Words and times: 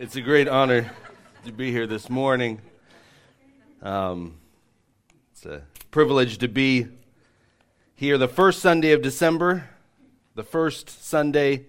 It's 0.00 0.14
a 0.14 0.20
great 0.20 0.46
honor 0.46 0.92
to 1.44 1.50
be 1.50 1.72
here 1.72 1.84
this 1.84 2.08
morning. 2.08 2.60
Um, 3.82 4.36
it's 5.32 5.44
a 5.44 5.62
privilege 5.90 6.38
to 6.38 6.46
be 6.46 6.86
here 7.96 8.16
the 8.16 8.28
first 8.28 8.60
Sunday 8.60 8.92
of 8.92 9.02
December, 9.02 9.68
the 10.36 10.44
first 10.44 11.04
Sunday 11.04 11.66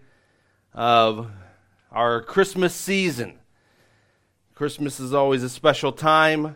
of 0.75 1.31
our 1.91 2.21
Christmas 2.21 2.75
season. 2.75 3.39
Christmas 4.53 4.99
is 4.99 5.11
always 5.11 5.41
a 5.41 5.49
special 5.49 5.91
time, 5.91 6.55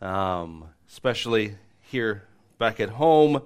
um, 0.00 0.64
especially 0.88 1.54
here 1.82 2.24
back 2.58 2.80
at 2.80 2.88
home. 2.88 3.36
It 3.36 3.42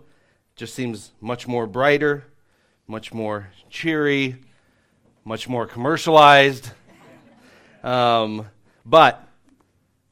Just 0.57 0.75
seems 0.75 1.13
much 1.21 1.47
more 1.47 1.67
brighter, 1.67 2.25
much 2.87 3.13
more 3.13 3.51
cheery, 3.69 4.37
much 5.27 5.47
more 5.47 5.67
commercialized. 5.67 6.71
Um, 7.83 8.49
but 8.85 9.27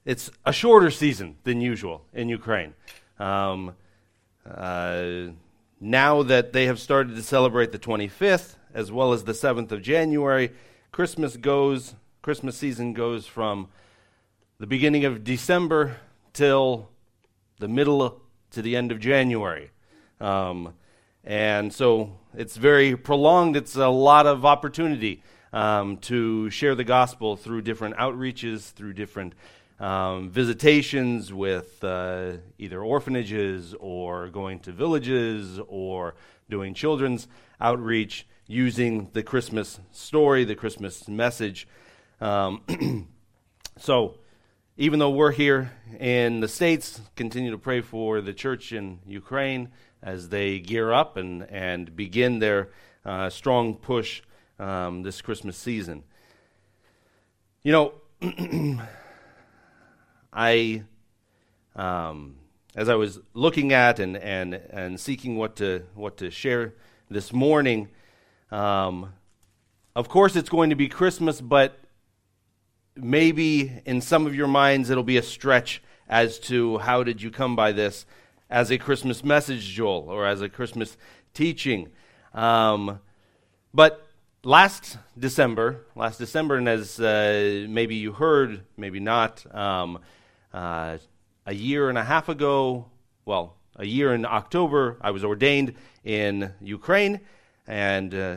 it's 0.05 0.31
a 0.45 0.53
shorter 0.53 0.91
season 0.91 1.37
than 1.45 1.61
usual 1.61 2.05
in 2.13 2.29
Ukraine. 2.29 2.75
Um, 3.19 3.75
uh, 4.49 5.29
now 5.81 6.23
that 6.23 6.53
they 6.53 6.67
have 6.67 6.81
started 6.81 7.17
to 7.17 7.23
celebrate 7.23 7.73
the 7.73 7.79
25th 7.79 8.55
as 8.75 8.91
well 8.91 9.13
as 9.13 9.25
the 9.25 9.33
7th 9.33 9.73
of 9.73 9.83
January, 9.83 10.53
Christmas 10.93 11.37
goes, 11.37 11.95
Christmas 12.23 12.57
season 12.57 12.93
goes 12.93 13.27
from 13.27 13.69
the 14.59 14.67
beginning 14.67 15.05
of 15.05 15.25
December 15.25 15.97
till 16.33 16.89
the 17.59 17.69
middle 17.69 18.21
to 18.51 18.63
the 18.63 18.77
end 18.77 18.91
of 18.93 19.01
January. 19.01 19.71
Um, 20.21 20.75
and 21.25 21.73
so 21.73 22.19
it's 22.35 22.57
very 22.57 22.97
prolonged. 22.97 23.57
It's 23.57 23.77
a 23.77 23.89
lot 23.89 24.27
of 24.27 24.47
opportunity 24.47 25.23
um, 25.53 25.97
to 25.99 26.51
share 26.51 26.75
the 26.75 26.85
gospel 26.85 27.37
through 27.37 27.63
different 27.63 27.97
outreaches, 27.97 28.73
through 28.73 28.93
different 28.95 29.35
um, 29.81 30.31
visitations 30.31 31.33
with 31.33 31.83
uh, 31.85 32.33
either 32.59 32.83
orphanages 32.83 33.75
or 33.79 34.29
going 34.29 34.59
to 34.61 34.73
villages 34.73 35.61
or 35.69 36.15
doing 36.51 36.75
children's 36.75 37.29
outreach 37.61 38.27
using 38.47 39.11
the 39.13 39.23
Christmas 39.23 39.79
story, 39.93 40.45
the 40.45 40.57
Christmas 40.57 41.07
message. 41.07 41.69
Um, 42.21 43.09
so, 43.79 44.19
even 44.77 44.99
though 44.99 45.11
we're 45.11 45.33
here 45.33 45.73
in 45.99 46.41
the 46.41 46.49
States, 46.49 47.01
continue 47.17 47.51
to 47.51 47.59
pray 47.59 47.81
for 47.81 48.21
the 48.21 48.33
church 48.33 48.73
in 48.73 49.01
Ukraine 49.07 49.71
as 50.03 50.29
they 50.29 50.61
gear 50.61 50.93
up 50.93 51.17
and, 51.17 51.43
and 51.51 51.95
begin 51.95 52.39
their 52.39 52.71
uh, 53.05 53.29
strong 53.29 53.75
push 53.75 54.23
um, 54.59 55.03
this 55.03 55.21
Christmas 55.21 55.57
season. 55.57 56.05
You 57.63 57.73
know, 57.73 57.93
I, 60.33 60.83
um, 61.77 62.37
as 62.75 62.89
I 62.89 62.95
was 62.95 63.21
looking 63.35 63.73
at 63.73 63.99
and, 63.99 64.17
and, 64.17 64.55
and 64.55 64.99
seeking 64.99 65.37
what 65.37 65.57
to, 65.57 65.83
what 65.95 66.17
to 66.19 66.31
share 66.31 66.75
this 67.11 67.33
morning, 67.33 67.89
um, 68.51 69.13
of 69.95 70.09
course 70.09 70.37
it's 70.37 70.49
going 70.49 70.71
to 70.71 70.77
be 70.77 70.89
Christmas, 70.89 71.41
but 71.41 71.79
maybe 72.95 73.81
in 73.85 74.01
some 74.01 74.27
of 74.27 74.35
your 74.35 74.49
minds 74.49 74.91
it'll 74.91 75.03
be 75.03 75.17
a 75.17 75.23
stretch 75.23 75.83
as 76.09 76.39
to 76.39 76.79
how 76.79 77.03
did 77.03 77.21
you 77.21 77.31
come 77.31 77.55
by 77.55 77.73
this 77.73 78.07
as 78.51 78.71
a 78.71 78.79
Christmas 78.79 79.23
message, 79.23 79.63
Joel, 79.75 80.09
or 80.09 80.27
as 80.27 80.41
a 80.41 80.49
Christmas 80.49 80.97
teaching. 81.35 81.89
Um, 82.33 83.01
but 83.75 84.08
last 84.49 84.97
December, 85.19 85.85
last 85.95 86.17
December, 86.17 86.57
and 86.57 86.67
as 86.71 86.99
uh, 86.99 87.67
maybe 87.69 87.97
you 87.97 88.13
heard, 88.13 88.63
maybe 88.79 88.99
not, 88.99 89.45
um, 89.55 89.99
uh, 90.55 90.97
a 91.45 91.55
year 91.55 91.91
and 91.91 91.99
a 91.99 92.03
half 92.03 92.31
ago, 92.31 92.87
well, 93.27 93.57
a 93.77 93.85
year 93.85 94.15
in 94.15 94.25
October, 94.25 94.97
I 95.03 95.11
was 95.11 95.23
ordained 95.23 95.75
in 96.03 96.51
Ukraine 96.63 97.21
and 97.67 98.15
uh, 98.15 98.37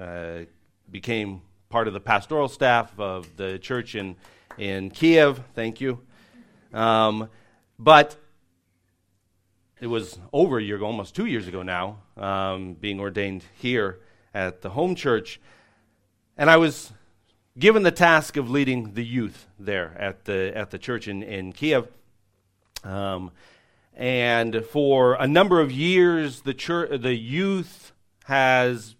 uh 0.00 0.44
became 0.90 1.42
part 1.68 1.88
of 1.88 1.92
the 1.92 2.00
pastoral 2.00 2.48
staff 2.48 2.98
of 2.98 3.36
the 3.36 3.58
church 3.58 3.94
in, 3.94 4.16
in 4.56 4.90
Kiev. 4.90 5.42
Thank 5.54 5.78
you. 5.78 6.00
Um, 6.72 7.28
but 7.78 8.16
it 9.78 9.88
was 9.88 10.18
over 10.32 10.56
a 10.56 10.62
year 10.62 10.76
ago, 10.76 10.86
almost 10.86 11.14
two 11.14 11.26
years 11.26 11.46
ago 11.48 11.62
now, 11.62 11.98
um, 12.16 12.74
being 12.74 12.98
ordained 12.98 13.44
here 13.58 13.98
at 14.34 14.62
the 14.62 14.70
home 14.70 14.94
church. 14.94 15.40
And 16.36 16.50
I 16.50 16.56
was 16.56 16.92
given 17.58 17.84
the 17.84 17.92
task 17.92 18.36
of 18.36 18.50
leading 18.50 18.94
the 18.94 19.04
youth 19.04 19.46
there 19.58 19.96
at 19.98 20.24
the, 20.24 20.52
at 20.56 20.70
the 20.70 20.78
church 20.78 21.06
in, 21.06 21.22
in 21.22 21.52
Kiev. 21.52 21.88
Um, 22.82 23.30
and 23.94 24.64
for 24.64 25.14
a 25.14 25.28
number 25.28 25.60
of 25.60 25.70
years, 25.70 26.40
the, 26.40 26.52
church, 26.52 27.00
the 27.00 27.14
youth 27.14 27.92
has 28.24 28.96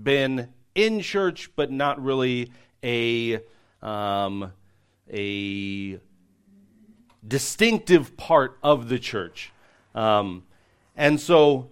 been 0.00 0.48
in 0.74 1.00
church, 1.00 1.50
but 1.54 1.70
not 1.70 2.02
really 2.02 2.50
a, 2.82 3.38
um, 3.80 4.52
a 5.12 6.00
distinctive 7.26 8.16
part 8.16 8.58
of 8.62 8.88
the 8.88 8.98
church. 8.98 9.52
Um, 9.94 10.42
and 10.96 11.20
so 11.20 11.70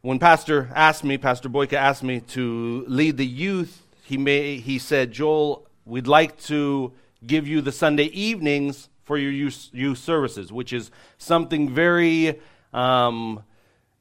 when 0.00 0.18
Pastor 0.18 0.70
asked 0.74 1.02
me, 1.02 1.18
Pastor 1.18 1.48
Boyka 1.48 1.74
asked 1.74 2.02
me 2.02 2.20
to 2.20 2.84
lead 2.86 3.16
the 3.16 3.26
youth, 3.26 3.82
he, 4.04 4.16
may, 4.16 4.56
he 4.56 4.78
said, 4.78 5.10
Joel, 5.12 5.66
we'd 5.84 6.06
like 6.06 6.40
to 6.44 6.92
give 7.26 7.48
you 7.48 7.60
the 7.60 7.72
Sunday 7.72 8.04
evenings 8.04 8.88
for 9.02 9.18
your 9.18 9.32
youth, 9.32 9.68
youth 9.72 9.98
services, 9.98 10.52
which 10.52 10.72
is 10.72 10.90
something 11.18 11.74
very, 11.74 12.38
um, 12.72 13.42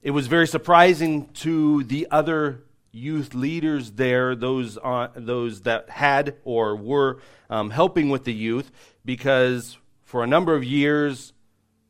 it 0.04 0.12
was 0.12 0.28
very 0.28 0.48
surprising 0.48 1.28
to 1.30 1.84
the 1.86 2.08
other 2.12 2.64
youth 2.92 3.34
leaders 3.34 3.92
there, 3.92 4.36
those, 4.36 4.78
those 5.16 5.62
that 5.62 5.90
had 5.90 6.36
or 6.44 6.76
were 6.76 7.20
um, 7.50 7.72
helping 7.72 8.10
with 8.10 8.24
the 8.24 8.34
youth, 8.34 8.72
because 9.04 9.78
for 10.04 10.24
a 10.24 10.28
number 10.28 10.56
of 10.56 10.64
years, 10.64 11.34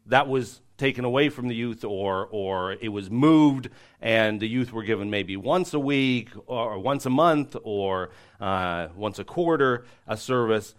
that 0.05 0.27
was 0.27 0.61
taken 0.77 1.05
away 1.05 1.29
from 1.29 1.47
the 1.47 1.55
youth 1.55 1.83
or, 1.83 2.27
or 2.31 2.73
it 2.73 2.89
was 2.89 3.09
moved 3.09 3.69
and 3.99 4.39
the 4.39 4.47
youth 4.47 4.71
were 4.71 4.83
given 4.83 5.09
maybe 5.09 5.35
once 5.35 5.73
a 5.73 5.79
week 5.79 6.29
or 6.45 6.77
once 6.77 7.05
a 7.05 7.09
month 7.09 7.55
or 7.63 8.11
uh, 8.39 8.87
once 8.95 9.19
a 9.19 9.23
quarter 9.23 9.85
a 10.07 10.15
service. 10.15 10.75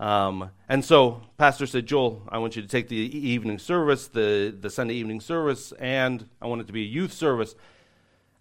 Um, 0.00 0.50
and 0.68 0.84
so 0.84 1.22
pastor 1.38 1.66
said, 1.66 1.86
Joel, 1.86 2.22
I 2.28 2.38
want 2.38 2.56
you 2.56 2.62
to 2.62 2.68
take 2.68 2.88
the 2.88 2.96
evening 2.96 3.58
service, 3.58 4.08
the, 4.08 4.54
the 4.58 4.70
Sunday 4.70 4.94
evening 4.94 5.20
service, 5.20 5.72
and 5.78 6.28
I 6.42 6.46
want 6.46 6.62
it 6.62 6.66
to 6.66 6.72
be 6.72 6.82
a 6.82 6.88
youth 6.88 7.12
service. 7.12 7.54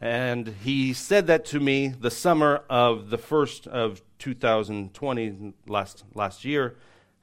And 0.02 0.48
he 0.64 0.94
said 0.94 1.28
that 1.28 1.46
to 1.46 1.60
me 1.60 1.90
the 1.90 2.12
summer 2.12 2.64
of 2.70 3.10
the 3.10 3.18
first 3.18 3.68
of 3.68 4.02
2020, 4.20 5.54
last, 5.68 6.04
last 6.14 6.44
year. 6.44 6.76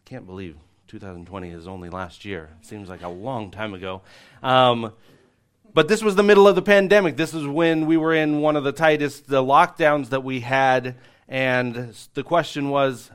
Can't 0.05 0.27
believe 0.27 0.57
2020 0.91 1.51
is 1.51 1.69
only 1.69 1.89
last 1.89 2.25
year. 2.25 2.51
Seems 2.63 2.89
like 2.89 3.03
a 3.03 3.09
long 3.09 3.53
time 3.53 3.75
ago. 3.75 4.03
Um, 4.43 4.93
but 5.73 5.87
this 5.87 6.03
was 6.03 6.17
the 6.17 6.25
middle 6.25 6.49
of 6.49 6.57
the 6.57 6.63
pandemic. 6.63 7.17
This 7.17 7.33
is 7.33 7.47
when 7.47 7.87
we 7.87 7.97
were 7.97 8.13
in 8.13 8.41
one 8.41 8.57
of 8.57 8.65
the 8.65 8.73
tightest 8.73 9.29
the 9.29 9.41
lockdowns 9.41 10.09
that 10.09 10.25
we 10.25 10.41
had. 10.41 10.97
And 11.29 11.95
the 12.15 12.25
question 12.25 12.71
was, 12.71 13.09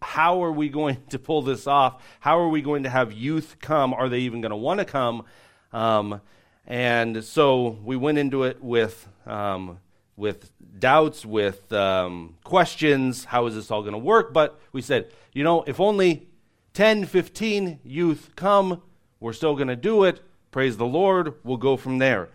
how 0.00 0.44
are 0.44 0.52
we 0.52 0.68
going 0.68 0.98
to 1.08 1.18
pull 1.18 1.42
this 1.42 1.66
off? 1.66 2.00
How 2.20 2.38
are 2.38 2.48
we 2.48 2.62
going 2.62 2.84
to 2.84 2.90
have 2.90 3.12
youth 3.12 3.56
come? 3.60 3.92
Are 3.92 4.08
they 4.08 4.20
even 4.20 4.40
going 4.40 4.50
to 4.50 4.56
want 4.56 4.78
to 4.78 4.86
come? 4.86 5.24
Um, 5.72 6.20
and 6.64 7.24
so 7.24 7.76
we 7.82 7.96
went 7.96 8.18
into 8.18 8.44
it 8.44 8.62
with 8.62 9.08
um, 9.26 9.80
with 10.16 10.52
doubts, 10.78 11.26
with 11.26 11.72
um, 11.72 12.36
questions. 12.44 13.24
How 13.24 13.46
is 13.46 13.56
this 13.56 13.72
all 13.72 13.82
going 13.82 13.94
to 13.94 13.98
work? 13.98 14.32
But 14.32 14.60
we 14.70 14.80
said, 14.80 15.10
you 15.32 15.42
know, 15.42 15.64
if 15.66 15.80
only 15.80 16.28
10, 16.76 17.06
15 17.06 17.78
youth 17.84 18.32
come, 18.36 18.82
we're 19.18 19.32
still 19.32 19.54
going 19.54 19.68
to 19.68 19.76
do 19.76 20.04
it. 20.04 20.20
Praise 20.50 20.76
the 20.76 20.84
Lord. 20.84 21.32
We'll 21.42 21.56
go 21.56 21.78
from 21.78 21.96
there. 21.96 22.28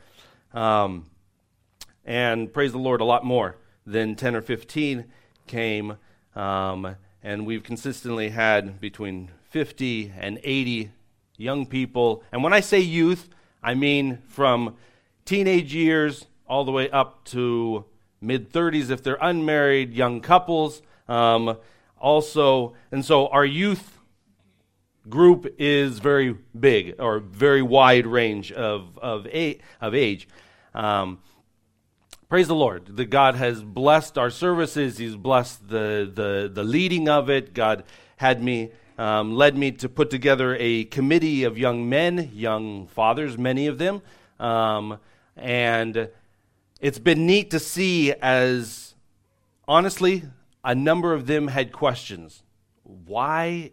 Um, 0.51 1.05
and 2.05 2.51
praise 2.51 2.71
the 2.71 2.79
Lord, 2.79 3.01
a 3.01 3.03
lot 3.03 3.23
more 3.23 3.57
than 3.85 4.15
10 4.15 4.35
or 4.35 4.41
15 4.41 5.05
came. 5.45 5.95
Um, 6.35 6.95
and 7.21 7.45
we've 7.45 7.61
consistently 7.61 8.29
had 8.29 8.81
between 8.81 9.29
50 9.51 10.11
and 10.17 10.39
80 10.43 10.89
young 11.37 11.67
people. 11.67 12.23
And 12.31 12.41
when 12.43 12.51
I 12.51 12.61
say 12.61 12.79
youth, 12.79 13.29
I 13.61 13.75
mean 13.75 14.23
from 14.27 14.75
teenage 15.23 15.71
years 15.75 16.25
all 16.47 16.65
the 16.65 16.71
way 16.71 16.89
up 16.89 17.25
to 17.25 17.85
mid 18.19 18.51
30s 18.51 18.89
if 18.89 19.03
they're 19.03 19.19
unmarried, 19.21 19.93
young 19.93 20.19
couples. 20.19 20.81
Um, 21.07 21.59
also, 21.99 22.73
and 22.91 23.05
so 23.05 23.27
our 23.27 23.45
youth 23.45 23.99
group 25.09 25.55
is 25.57 25.99
very 25.99 26.35
big 26.57 26.95
or 26.99 27.19
very 27.19 27.61
wide 27.61 28.05
range 28.05 28.51
of, 28.51 28.97
of, 28.99 29.27
of 29.81 29.95
age. 29.95 30.27
Um, 30.73 31.19
praise 32.29 32.47
the 32.47 32.55
Lord. 32.55 32.95
The 32.95 33.05
God 33.05 33.35
has 33.35 33.63
blessed 33.63 34.17
our 34.17 34.29
services. 34.29 34.97
He's 34.97 35.15
blessed 35.15 35.67
the, 35.69 36.09
the, 36.13 36.51
the 36.53 36.63
leading 36.63 37.09
of 37.09 37.29
it. 37.29 37.53
God 37.53 37.83
had 38.17 38.43
me, 38.43 38.71
um, 38.97 39.33
led 39.35 39.57
me 39.57 39.71
to 39.71 39.89
put 39.89 40.09
together 40.09 40.55
a 40.59 40.85
committee 40.85 41.43
of 41.43 41.57
young 41.57 41.89
men, 41.89 42.31
young 42.33 42.87
fathers, 42.87 43.37
many 43.37 43.67
of 43.67 43.79
them. 43.79 44.01
Um, 44.39 44.99
and 45.35 46.09
it's 46.79 46.99
been 46.99 47.25
neat 47.25 47.51
to 47.51 47.59
see 47.59 48.13
as, 48.13 48.95
honestly, 49.67 50.23
a 50.63 50.75
number 50.75 51.13
of 51.13 51.25
them 51.25 51.47
had 51.47 51.71
questions. 51.71 52.43
Why 52.83 53.71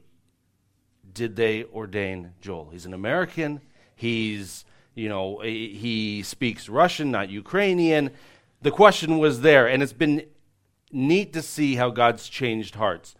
did 1.19 1.35
they 1.35 1.65
ordain 1.65 2.33
Joel? 2.41 2.69
He's 2.71 2.87
an 2.87 2.95
American. 2.95 3.61
He's, 3.97 4.65
you 4.95 5.09
know, 5.09 5.41
he 5.41 6.23
speaks 6.23 6.69
Russian, 6.69 7.11
not 7.11 7.29
Ukrainian. 7.29 8.11
The 8.63 8.71
question 8.71 9.19
was 9.19 9.41
there, 9.41 9.67
and 9.67 9.83
it's 9.83 9.93
been 9.93 10.23
neat 10.93 11.33
to 11.33 11.43
see 11.43 11.75
how 11.75 11.91
God's 11.91 12.29
changed 12.29 12.77
hearts 12.77 13.17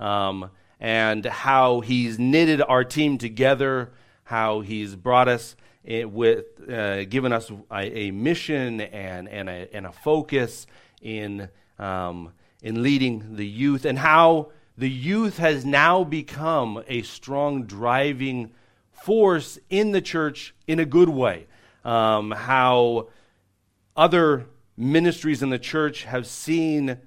um, 0.00 0.50
and 0.80 1.24
how 1.24 1.78
He's 1.78 2.18
knitted 2.18 2.60
our 2.60 2.82
team 2.82 3.18
together, 3.18 3.92
how 4.24 4.58
He's 4.58 4.96
brought 4.96 5.28
us 5.28 5.54
with, 5.86 6.44
uh, 6.68 7.04
given 7.04 7.32
us 7.32 7.52
a, 7.70 7.98
a, 7.98 8.10
mission 8.10 8.80
and, 8.80 9.28
and, 9.28 9.48
a, 9.48 9.68
and 9.72 9.86
a 9.86 9.92
focus 9.92 10.66
in, 11.00 11.48
um, 11.78 12.32
in 12.62 12.82
leading 12.82 13.36
the 13.36 13.46
youth, 13.46 13.84
and 13.84 13.96
how 13.96 14.50
the 14.78 14.88
youth 14.88 15.38
has 15.38 15.64
now 15.64 16.04
become 16.04 16.84
a 16.86 17.02
strong 17.02 17.64
driving 17.64 18.52
force 18.92 19.58
in 19.68 19.90
the 19.90 20.00
church 20.00 20.54
in 20.68 20.78
a 20.78 20.84
good 20.84 21.08
way. 21.08 21.48
Um, 21.84 22.30
how 22.30 23.08
other 23.96 24.46
ministries 24.76 25.42
in 25.42 25.50
the 25.50 25.58
church 25.58 26.04
have 26.04 26.28
seen 26.28 26.98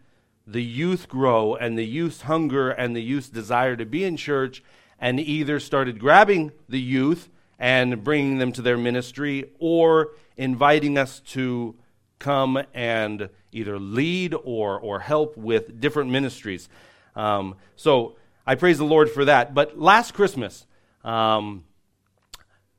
the 0.46 0.62
youth 0.62 1.08
grow 1.08 1.56
and 1.56 1.78
the 1.78 1.86
youth's 1.86 2.24
hunger 2.24 2.72
and 2.72 2.94
the 2.94 3.02
youth's 3.02 3.30
desire 3.30 3.78
to 3.78 3.86
be 3.86 4.04
in 4.04 4.18
church 4.18 4.62
and 5.00 5.18
either 5.18 5.58
started 5.58 5.98
grabbing 5.98 6.52
the 6.68 6.80
youth 6.80 7.30
and 7.58 8.04
bringing 8.04 8.38
them 8.38 8.52
to 8.52 8.62
their 8.62 8.78
ministry 8.78 9.50
or 9.60 10.10
inviting 10.36 10.98
us 10.98 11.22
to 11.22 11.76
come 12.20 12.62
and 12.74 13.30
either 13.54 13.80
lead 13.80 14.34
or, 14.44 14.78
or 14.78 15.00
help 15.00 15.38
with 15.38 15.80
different 15.80 16.10
ministries. 16.10 16.68
Um, 17.16 17.56
so 17.75 18.16
I 18.46 18.56
praise 18.56 18.78
the 18.78 18.86
Lord 18.86 19.10
for 19.10 19.25
that. 19.25 19.54
But 19.54 19.80
last 19.80 20.13
Christmas, 20.13 20.66
um, 21.04 21.63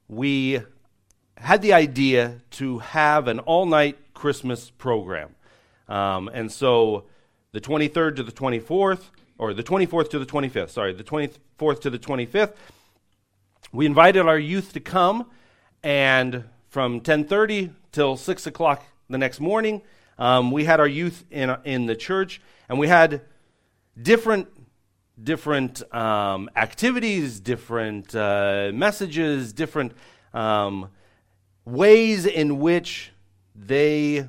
we 0.09 0.61
had 1.37 1.63
the 1.63 1.73
idea 1.73 2.41
to 2.53 2.79
have 2.79 3.29
an 3.29 3.39
all 3.41 3.67
night 3.67 3.99
Christmas 4.15 4.71
program. 4.71 5.35
Um, 5.89 6.29
and 6.29 6.51
so 6.51 7.05
the 7.53 7.61
23rd 7.61 8.17
to 8.17 8.23
the 8.23 8.33
24th, 8.33 9.11
or 9.39 9.53
the 9.53 9.63
24th 9.63 10.11
to 10.11 10.19
the 10.19 10.27
25th, 10.27 10.71
sorry, 10.71 10.93
the 10.93 11.05
24th 11.05 11.81
to 11.81 11.91
the 11.91 11.99
25th, 11.99 12.55
we 13.73 13.87
invited 13.87 14.27
our 14.27 14.39
youth 14.39 14.73
to 14.75 14.81
come, 14.81 15.31
and 15.83 16.45
from 16.69 17.01
10:30 17.01 17.71
till 17.91 18.17
6 18.17 18.47
o'clock 18.47 18.85
the 19.09 19.19
next 19.19 19.41
morning, 19.41 19.83
um, 20.19 20.51
we 20.51 20.65
had 20.65 20.79
our 20.79 20.87
youth 20.87 21.25
in 21.31 21.57
in 21.65 21.87
the 21.87 21.97
church, 21.97 22.41
and 22.69 22.79
we 22.79 22.89
had 22.89 23.23
different 24.01 24.49
different 25.23 25.83
um, 25.95 26.51
activities, 26.57 27.39
different 27.39 28.15
uh, 28.15 28.71
messages, 28.75 29.53
different 29.53 29.93
um, 30.33 30.89
ways 31.65 32.27
in 32.27 32.59
which 32.59 33.13
they 33.55 34.27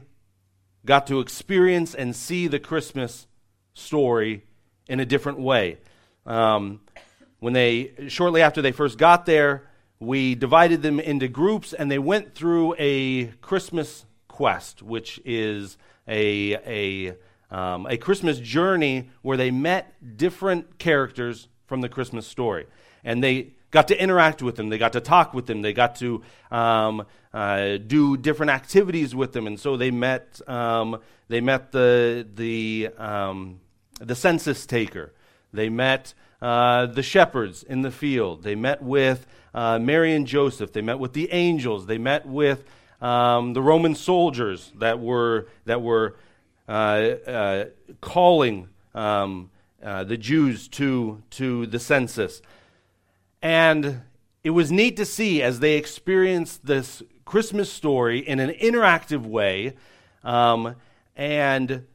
got 0.85 1.07
to 1.07 1.19
experience 1.19 1.95
and 1.95 2.15
see 2.15 2.47
the 2.47 2.59
Christmas 2.59 3.27
story 3.73 4.43
in 4.87 4.99
a 4.99 5.05
different 5.05 5.39
way. 5.39 5.77
Um, 6.25 6.81
when 7.39 7.53
they 7.53 7.93
shortly 8.07 8.41
after 8.41 8.61
they 8.61 8.71
first 8.71 8.97
got 8.97 9.25
there, 9.25 9.69
we 9.99 10.35
divided 10.35 10.81
them 10.81 10.99
into 10.99 11.27
groups, 11.27 11.73
and 11.73 11.89
they 11.89 11.99
went 11.99 12.35
through 12.35 12.75
a 12.77 13.27
Christmas 13.41 14.05
quest, 14.27 14.83
which 14.83 15.19
is 15.25 15.77
a 16.07 16.53
a 16.65 17.15
um, 17.53 17.85
a 17.87 17.97
Christmas 17.97 18.39
journey 18.39 19.09
where 19.21 19.37
they 19.37 19.51
met 19.51 20.17
different 20.17 20.79
characters 20.79 21.47
from 21.67 21.81
the 21.81 21.89
Christmas 21.89 22.25
story. 22.27 22.65
And 23.03 23.23
they 23.23 23.53
got 23.69 23.87
to 23.89 24.01
interact 24.01 24.41
with 24.41 24.55
them, 24.55 24.69
they 24.69 24.77
got 24.77 24.93
to 24.93 25.01
talk 25.01 25.33
with 25.33 25.45
them, 25.45 25.61
they 25.61 25.73
got 25.73 25.95
to 25.97 26.23
um, 26.51 27.05
uh, 27.33 27.77
do 27.77 28.17
different 28.17 28.51
activities 28.51 29.15
with 29.15 29.33
them. 29.33 29.47
And 29.47 29.59
so 29.59 29.77
they 29.77 29.91
met, 29.91 30.41
um, 30.47 30.99
they 31.27 31.41
met 31.41 31.71
the, 31.71 32.27
the, 32.33 32.89
um, 32.97 33.59
the 33.99 34.15
census 34.15 34.65
taker, 34.65 35.13
they 35.51 35.69
met 35.69 36.13
uh, 36.41 36.87
the 36.87 37.03
shepherds 37.03 37.63
in 37.63 37.83
the 37.83 37.91
field, 37.91 38.43
they 38.43 38.55
met 38.55 38.81
with 38.81 39.27
uh, 39.53 39.77
Mary 39.79 40.15
and 40.15 40.25
Joseph, 40.25 40.73
they 40.73 40.81
met 40.81 40.97
with 40.99 41.13
the 41.13 41.31
angels, 41.31 41.85
they 41.85 41.99
met 41.99 42.25
with 42.25 42.65
um, 43.01 43.53
the 43.53 43.61
Roman 43.61 43.95
soldiers 43.95 44.71
that 44.77 44.99
were, 44.99 45.47
that 45.65 45.81
were 45.81 46.15
calling 46.67 48.69
um, 48.93 49.49
uh, 49.83 50.03
the 50.03 50.17
Jews 50.17 50.67
to, 50.69 51.21
to 51.31 51.65
the 51.67 51.79
census. 51.79 52.41
And 53.41 54.01
it 54.43 54.51
was 54.51 54.71
neat 54.71 54.97
to 54.97 55.05
see 55.05 55.41
as 55.41 55.59
they 55.59 55.75
experienced 55.75 56.65
this 56.65 57.03
Christmas 57.25 57.71
story 57.71 58.19
in 58.19 58.39
an 58.39 58.51
interactive 58.51 59.25
way. 59.25 59.75
Um, 60.23 60.75
and 61.15 61.85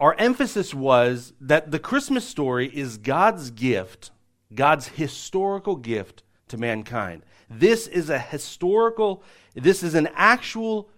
our 0.00 0.14
emphasis 0.18 0.74
was 0.74 1.32
that 1.40 1.70
the 1.70 1.78
Christmas 1.78 2.26
story 2.26 2.68
is 2.68 2.98
God's 2.98 3.50
gift, 3.50 4.10
God's 4.54 4.88
historical 4.88 5.76
gift 5.76 6.22
to 6.48 6.56
mankind. 6.56 7.22
This 7.50 7.86
is 7.86 8.10
a 8.10 8.18
historical, 8.18 9.22
this 9.54 9.82
is 9.82 9.94
an 9.94 10.08
actual 10.14 10.88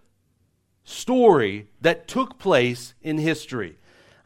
story 0.90 1.68
that 1.80 2.08
took 2.08 2.38
place 2.38 2.94
in 3.00 3.18
history. 3.18 3.76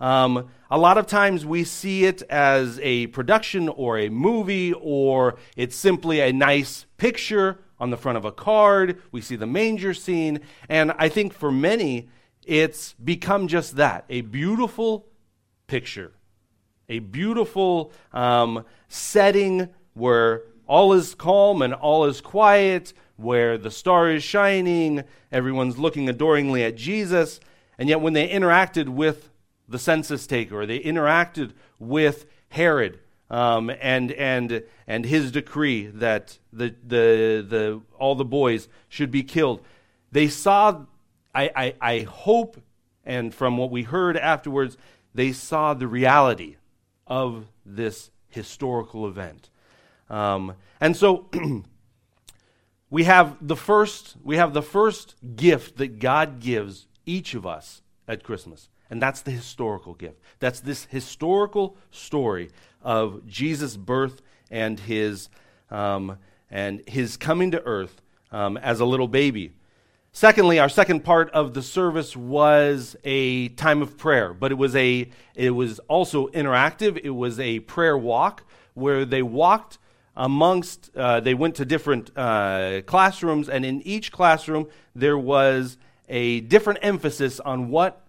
Um, 0.00 0.48
a 0.70 0.78
lot 0.78 0.98
of 0.98 1.06
times 1.06 1.46
we 1.46 1.64
see 1.64 2.04
it 2.04 2.22
as 2.22 2.80
a 2.82 3.06
production 3.08 3.68
or 3.68 3.98
a 3.98 4.08
movie, 4.08 4.72
or 4.72 5.36
it's 5.56 5.76
simply 5.76 6.20
a 6.20 6.32
nice 6.32 6.86
picture 6.96 7.60
on 7.78 7.90
the 7.90 7.96
front 7.96 8.18
of 8.18 8.24
a 8.24 8.32
card. 8.32 9.00
We 9.12 9.20
see 9.20 9.36
the 9.36 9.46
manger 9.46 9.94
scene. 9.94 10.40
And 10.68 10.92
I 10.98 11.08
think 11.08 11.32
for 11.32 11.52
many, 11.52 12.08
it's 12.44 12.94
become 12.94 13.48
just 13.48 13.76
that 13.76 14.04
a 14.08 14.22
beautiful 14.22 15.06
picture, 15.66 16.12
a 16.88 16.98
beautiful 16.98 17.92
um, 18.12 18.64
setting 18.88 19.68
where 19.94 20.42
all 20.66 20.92
is 20.94 21.14
calm 21.14 21.62
and 21.62 21.74
all 21.74 22.06
is 22.06 22.20
quiet 22.20 22.92
where 23.16 23.56
the 23.56 23.70
star 23.70 24.10
is 24.10 24.22
shining, 24.22 25.04
everyone's 25.30 25.78
looking 25.78 26.08
adoringly 26.08 26.64
at 26.64 26.76
Jesus, 26.76 27.40
and 27.78 27.88
yet 27.88 28.00
when 28.00 28.12
they 28.12 28.28
interacted 28.28 28.88
with 28.88 29.30
the 29.68 29.78
census 29.78 30.26
taker, 30.26 30.60
or 30.60 30.66
they 30.66 30.80
interacted 30.80 31.52
with 31.78 32.26
Herod 32.50 32.98
um, 33.30 33.70
and, 33.80 34.12
and, 34.12 34.62
and 34.86 35.04
his 35.06 35.32
decree 35.32 35.86
that 35.86 36.38
the, 36.52 36.74
the, 36.86 37.44
the, 37.48 37.80
all 37.98 38.14
the 38.14 38.24
boys 38.24 38.68
should 38.88 39.10
be 39.10 39.22
killed, 39.22 39.60
they 40.12 40.28
saw, 40.28 40.84
I, 41.34 41.50
I, 41.56 41.74
I 41.80 41.98
hope, 42.00 42.60
and 43.04 43.34
from 43.34 43.56
what 43.56 43.70
we 43.70 43.82
heard 43.82 44.16
afterwards, 44.16 44.76
they 45.14 45.32
saw 45.32 45.74
the 45.74 45.88
reality 45.88 46.56
of 47.06 47.46
this 47.64 48.10
historical 48.28 49.06
event. 49.08 49.50
Um, 50.10 50.54
and 50.80 50.96
so 50.96 51.28
we 52.94 53.02
have 53.02 53.36
the 53.40 53.56
first 53.56 54.14
we 54.22 54.36
have 54.36 54.54
the 54.54 54.62
first 54.62 55.16
gift 55.34 55.78
that 55.78 55.98
God 55.98 56.38
gives 56.38 56.86
each 57.04 57.34
of 57.34 57.44
us 57.44 57.82
at 58.06 58.22
Christmas. 58.22 58.68
And 58.88 59.02
that's 59.02 59.20
the 59.20 59.32
historical 59.32 59.94
gift. 59.94 60.20
That's 60.38 60.60
this 60.60 60.84
historical 60.84 61.76
story 61.90 62.50
of 62.82 63.26
Jesus' 63.26 63.76
birth 63.76 64.22
and 64.48 64.78
his 64.78 65.28
um, 65.72 66.18
and 66.48 66.88
his 66.88 67.16
coming 67.16 67.50
to 67.50 67.60
earth 67.64 68.00
um, 68.30 68.56
as 68.58 68.78
a 68.78 68.84
little 68.84 69.08
baby. 69.08 69.50
Secondly, 70.12 70.60
our 70.60 70.68
second 70.68 71.02
part 71.02 71.30
of 71.30 71.52
the 71.52 71.62
service 71.62 72.16
was 72.16 72.94
a 73.02 73.48
time 73.48 73.82
of 73.82 73.98
prayer, 73.98 74.32
but 74.32 74.52
it 74.52 74.54
was 74.54 74.76
a 74.76 75.10
it 75.34 75.50
was 75.50 75.80
also 75.88 76.28
interactive. 76.28 77.00
It 77.02 77.10
was 77.10 77.40
a 77.40 77.58
prayer 77.58 77.98
walk 77.98 78.44
where 78.74 79.04
they 79.04 79.22
walked 79.22 79.78
amongst, 80.16 80.90
uh, 80.96 81.20
they 81.20 81.34
went 81.34 81.56
to 81.56 81.64
different 81.64 82.10
uh, 82.16 82.82
classrooms, 82.86 83.48
and 83.48 83.64
in 83.64 83.82
each 83.82 84.12
classroom 84.12 84.68
there 84.94 85.18
was 85.18 85.76
a 86.08 86.40
different 86.40 86.78
emphasis 86.82 87.40
on 87.40 87.68
what 87.68 88.00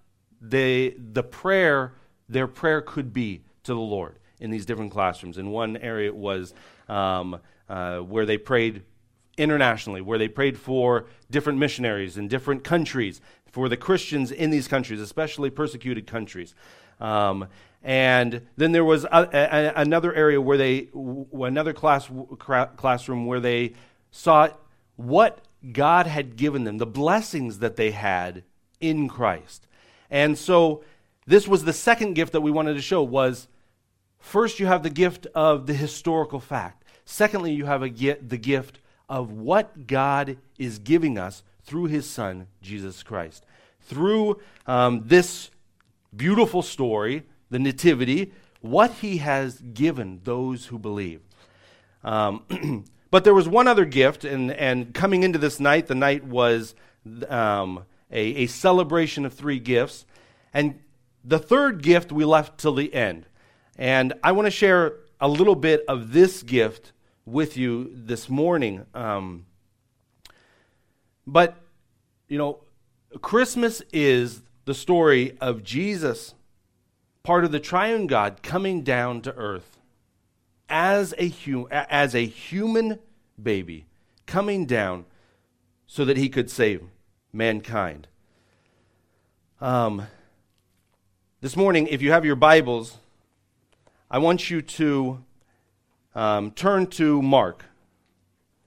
the 0.42 0.94
prayer, 1.32 1.94
their 2.30 2.48
prayer 2.48 2.82
could 2.82 3.14
be 3.14 3.42
to 3.64 3.74
the 3.74 3.80
Lord 3.80 4.20
in 4.40 4.52
these 4.52 4.66
different 4.66 4.92
classrooms. 4.92 5.38
In 5.38 5.50
one 5.50 5.78
area 5.78 6.10
it 6.10 6.16
was 6.16 6.54
um, 6.88 7.40
uh, 7.70 8.00
where 8.00 8.26
they 8.26 8.38
prayed 8.38 8.84
internationally, 9.38 10.02
where 10.02 10.18
they 10.18 10.28
prayed 10.28 10.58
for 10.58 11.08
different 11.30 11.60
missionaries 11.60 12.18
in 12.18 12.28
different 12.28 12.64
countries, 12.64 13.22
for 13.56 13.70
the 13.70 13.78
Christians 13.78 14.32
in 14.32 14.50
these 14.50 14.68
countries, 14.68 15.00
especially 15.00 15.50
persecuted 15.50 16.06
countries. 16.06 16.54
Um, 17.00 17.48
and 17.84 18.42
then 18.58 18.72
there 18.72 18.84
was 18.84 19.04
a, 19.06 19.30
a, 19.32 19.74
another 19.76 20.14
area 20.14 20.42
where 20.42 20.58
they, 20.58 20.90
another 21.34 21.74
class, 21.74 22.10
classroom 22.78 23.28
where 23.28 23.40
they 23.40 23.74
saw 24.12 24.50
what 24.96 25.40
God 25.72 26.08
had 26.08 26.36
given 26.36 26.64
them, 26.64 26.78
the 26.78 26.86
blessings 26.86 27.60
that 27.60 27.76
they 27.76 27.92
had 27.92 28.44
in 28.82 29.08
Christ. 29.08 29.68
And 30.10 30.38
so 30.38 30.84
this 31.28 31.48
was 31.48 31.64
the 31.64 31.74
second 31.74 32.14
gift 32.14 32.34
that 32.34 32.42
we 32.42 32.52
wanted 32.52 32.76
to 32.76 32.82
show 32.82 33.04
was 33.04 33.48
first 34.20 34.60
you 34.60 34.66
have 34.66 34.84
the 34.84 34.90
gift 34.90 35.28
of 35.36 35.68
the 35.68 35.74
historical 35.74 36.40
fact. 36.40 36.84
Secondly, 37.06 37.54
you 37.54 37.66
have 37.66 37.84
a, 37.84 37.90
the 37.90 38.38
gift 38.38 38.80
of 39.08 39.32
what 39.32 39.86
God 39.88 40.38
is 40.58 40.80
giving 40.80 41.18
us 41.18 41.44
through 41.64 41.86
his 41.86 42.10
son, 42.10 42.48
Jesus 42.62 43.04
Christ. 43.04 43.46
Through 43.82 44.40
um, 44.66 45.04
this 45.06 45.52
beautiful 46.16 46.62
story, 46.62 47.24
the 47.50 47.60
Nativity, 47.60 48.32
what 48.62 48.92
he 48.92 49.18
has 49.18 49.60
given 49.60 50.22
those 50.24 50.68
who 50.68 50.80
believe. 50.80 51.22
Um, 52.04 52.86
but 53.12 53.24
there 53.24 53.34
was 53.34 53.48
one 53.48 53.68
other 53.68 53.86
gift, 53.86 54.24
and, 54.26 54.52
and 54.52 54.94
coming 54.94 55.24
into 55.24 55.40
this 55.40 55.60
night, 55.60 55.88
the 55.88 55.96
night 55.96 56.24
was 56.24 56.76
um, 57.28 57.86
a, 58.12 58.44
a 58.44 58.48
celebration 58.48 59.26
of 59.26 59.34
three 59.34 59.60
gifts. 59.60 60.06
And 60.54 60.80
the 61.24 61.40
third 61.40 61.82
gift 61.84 62.12
we 62.12 62.26
left 62.26 62.58
till 62.58 62.74
the 62.74 62.94
end. 62.94 63.26
And 63.78 64.14
I 64.24 64.32
want 64.32 64.46
to 64.46 64.52
share 64.52 64.94
a 65.20 65.28
little 65.28 65.56
bit 65.56 65.84
of 65.88 66.14
this 66.14 66.44
gift 66.44 66.92
with 67.26 67.58
you 67.58 67.92
this 67.94 68.30
morning. 68.30 68.86
Um, 68.94 69.46
but, 71.26 71.58
you 72.28 72.38
know, 72.38 72.62
Christmas 73.22 73.82
is 73.92 74.42
the 74.66 74.74
story 74.74 75.38
of 75.40 75.64
Jesus, 75.64 76.34
part 77.24 77.46
of 77.46 77.52
the 77.52 77.60
triune 77.60 78.08
God, 78.08 78.42
coming 78.44 78.82
down 78.82 79.22
to 79.22 79.34
earth 79.36 79.80
as 80.68 81.14
a, 81.20 81.32
as 81.72 82.16
a 82.16 82.26
human 82.26 83.00
baby, 83.42 83.86
coming 84.26 84.66
down 84.66 85.06
so 85.88 86.04
that 86.04 86.18
he 86.18 86.30
could 86.30 86.50
save 86.50 86.84
mankind. 87.32 88.08
Um, 89.62 90.08
this 91.42 91.56
morning, 91.56 91.88
if 91.88 92.02
you 92.02 92.12
have 92.12 92.26
your 92.26 92.36
Bibles, 92.36 92.98
I 94.10 94.18
want 94.18 94.50
you 94.50 94.62
to 94.62 95.24
um, 96.16 96.52
turn 96.52 96.88
to 96.88 97.22
Mark. 97.22 97.66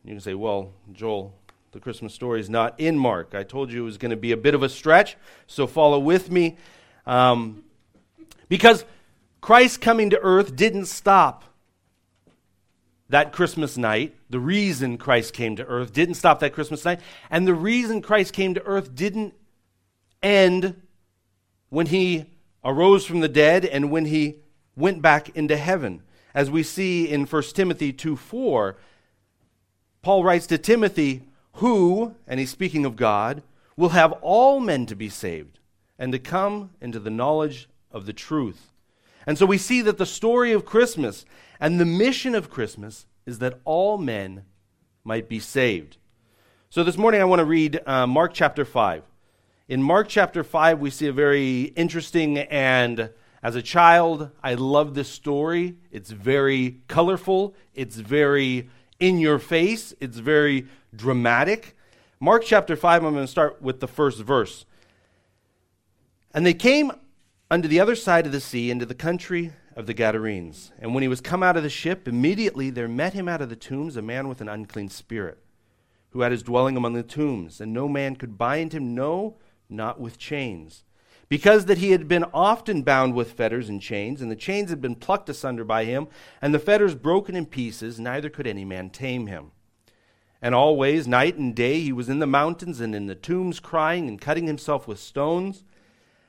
You 0.05 0.12
can 0.12 0.21
say, 0.21 0.35
well, 0.35 0.73
Joel, 0.93 1.35
the 1.72 1.80
Christmas 1.80 2.14
story 2.14 2.40
is 2.40 2.48
not 2.48 2.78
in 2.78 2.98
Mark. 2.98 3.34
I 3.34 3.42
told 3.42 3.72
you 3.72 3.82
it 3.82 3.84
was 3.84 3.98
going 3.98 4.10
to 4.10 4.16
be 4.16 4.32
a 4.32 4.37
bit 4.37 4.54
of 4.54 4.62
a 4.62 4.68
stretch, 4.68 5.16
so 5.46 5.66
follow 5.66 5.98
with 5.98 6.30
me. 6.30 6.56
Um, 7.06 7.64
because 8.48 8.84
Christ 9.40 9.80
coming 9.80 10.10
to 10.10 10.20
earth 10.20 10.56
didn't 10.56 10.87
stop 10.87 11.44
that 13.08 13.32
Christmas 13.32 13.76
night. 13.76 14.14
The 14.30 14.40
reason 14.40 14.98
Christ 14.98 15.32
came 15.32 15.56
to 15.56 15.64
earth 15.64 15.92
didn't 15.92 16.14
stop 16.14 16.40
that 16.40 16.52
Christmas 16.52 16.84
night. 16.84 17.00
And 17.30 17.46
the 17.46 17.54
reason 17.54 18.02
Christ 18.02 18.32
came 18.32 18.54
to 18.54 18.62
earth 18.64 18.94
didn't 18.94 19.34
end 20.22 20.80
when 21.70 21.87
he 21.87 22.26
arose 22.64 23.04
from 23.06 23.20
the 23.20 23.28
dead 23.28 23.64
and 23.64 23.90
when 23.90 24.06
he 24.06 24.37
went 24.76 25.00
back 25.00 25.30
into 25.30 25.56
heaven 25.56 26.02
as 26.34 26.50
we 26.50 26.62
see 26.62 27.08
in 27.08 27.25
1 27.25 27.42
Timothy 27.54 27.92
2 27.92 28.16
4, 28.16 28.76
Paul 30.02 30.22
writes 30.22 30.46
to 30.46 30.58
Timothy, 30.58 31.25
who, 31.59 32.15
and 32.27 32.41
he's 32.41 32.50
speaking 32.50 32.85
of 32.85 32.97
God, 32.97 33.43
will 33.77 33.91
have 33.91 34.12
all 34.23 34.61
men 34.61 34.87
to 34.87 34.97
be 34.97 35.09
saved 35.09 35.59
and 35.99 36.12
to 36.12 36.19
come 36.19 36.71
into 36.81 36.99
the 36.99 37.11
knowledge 37.11 37.69
of 37.91 38.07
the 38.07 38.12
truth. 38.12 38.73
And 39.27 39.37
so 39.37 39.47
we 39.47 39.59
see 39.59 39.83
that 39.83 39.99
the 39.99 40.07
story 40.07 40.53
of 40.53 40.65
Christmas 40.65 41.25
and 41.61 41.79
the 41.79 41.85
mission 41.85 42.35
of 42.35 42.50
Christmas 42.50 43.07
is 43.27 43.38
that 43.41 43.61
all 43.65 43.99
men 43.99 44.45
might 45.05 45.29
be 45.29 45.38
saved. 45.38 45.99
So 46.71 46.83
this 46.85 46.97
morning 46.97 47.21
I 47.21 47.25
want 47.25 47.41
to 47.41 47.45
read 47.45 47.81
uh, 47.87 48.07
Mark 48.07 48.35
chapter 48.35 48.65
5. 48.65 49.03
In 49.69 49.83
Mark 49.83 50.09
chapter 50.09 50.43
5, 50.43 50.79
we 50.81 50.91
see 50.91 51.07
a 51.09 51.12
very 51.12 51.62
interesting 51.77 52.38
and 52.38 53.11
as 53.43 53.55
a 53.55 53.62
child, 53.62 54.31
I 54.43 54.55
love 54.55 54.95
this 54.95 55.09
story. 55.09 55.77
It's 55.93 56.11
very 56.11 56.81
colorful, 56.88 57.55
it's 57.73 57.97
very 57.97 58.69
in 59.00 59.19
your 59.19 59.38
face, 59.38 59.95
it's 60.00 60.19
very 60.19 60.67
dramatic. 60.95 61.76
Mark 62.21 62.45
chapter 62.45 62.76
5, 62.76 63.05
I'm 63.05 63.14
going 63.14 63.25
to 63.25 63.31
start 63.31 63.62
with 63.62 63.81
the 63.81 63.88
first 63.88 64.21
verse. 64.21 64.64
And 66.35 66.45
they 66.45 66.55
came 66.55 66.93
unto 67.50 67.69
the 67.69 67.81
other 67.81 67.95
side 67.95 68.26
of 68.26 68.33
the 68.33 68.40
sea 68.40 68.71
into 68.71 68.87
the 68.87 68.95
country 68.95 69.52
of 69.76 69.87
the 69.87 69.95
Gadarenes. 69.95 70.73
And 70.78 70.95
when 70.95 71.02
he 71.02 71.09
was 71.09 71.21
come 71.21 71.43
out 71.43 71.57
of 71.57 71.62
the 71.62 71.71
ship, 71.71 72.09
immediately 72.09 72.71
there 72.71 72.88
met 72.88 73.12
him 73.12 73.28
out 73.28 73.40
of 73.40 73.49
the 73.49 73.57
tombs 73.57 73.97
a 73.97 74.02
man 74.02 74.28
with 74.28 74.40
an 74.40 74.49
unclean 74.49 74.88
spirit, 74.88 75.38
who 76.11 76.23
had 76.23 76.33
his 76.33 76.43
dwelling 76.43 76.76
among 76.76 76.95
the 76.95 77.02
tombs, 77.02 77.61
and 77.61 77.73
no 77.73 77.88
man 77.88 78.17
could 78.17 78.37
bind 78.37 78.73
him, 78.73 78.95
no, 78.95 79.37
not 79.69 80.00
with 80.00 80.19
chains 80.19 80.85
because 81.28 81.66
that 81.66 81.78
he 81.78 81.90
had 81.90 82.08
been 82.08 82.25
often 82.32 82.82
bound 82.82 83.14
with 83.14 83.32
fetters 83.32 83.68
and 83.68 83.82
chains, 83.82 84.23
and 84.23 84.30
the 84.30 84.37
chains 84.37 84.70
had 84.70 84.80
been 84.80 84.94
plucked 84.94 85.28
asunder 85.28 85.64
by 85.64 85.85
him, 85.85 86.08
and 86.40 86.54
the 86.54 86.58
fetters 86.58 86.94
broken 86.94 87.37
in 87.37 87.44
pieces, 87.44 88.00
neither 88.00 88.30
could 88.30 88.47
any 88.47 88.64
man 88.64 88.88
tame 88.88 89.26
him. 89.26 89.50
And 90.40 90.54
always, 90.54 91.06
night 91.06 91.37
and 91.37 91.54
day, 91.54 91.80
he 91.80 91.92
was 91.92 92.08
in 92.08 92.20
the 92.20 92.26
mountains 92.26 92.80
and 92.80 92.94
in 92.94 93.06
the 93.06 93.14
tombs, 93.14 93.61
crying 93.61 94.08
and 94.08 94.20
cutting 94.20 94.47
himself 94.47 94.87
with 94.87 94.99
stones. 95.00 95.64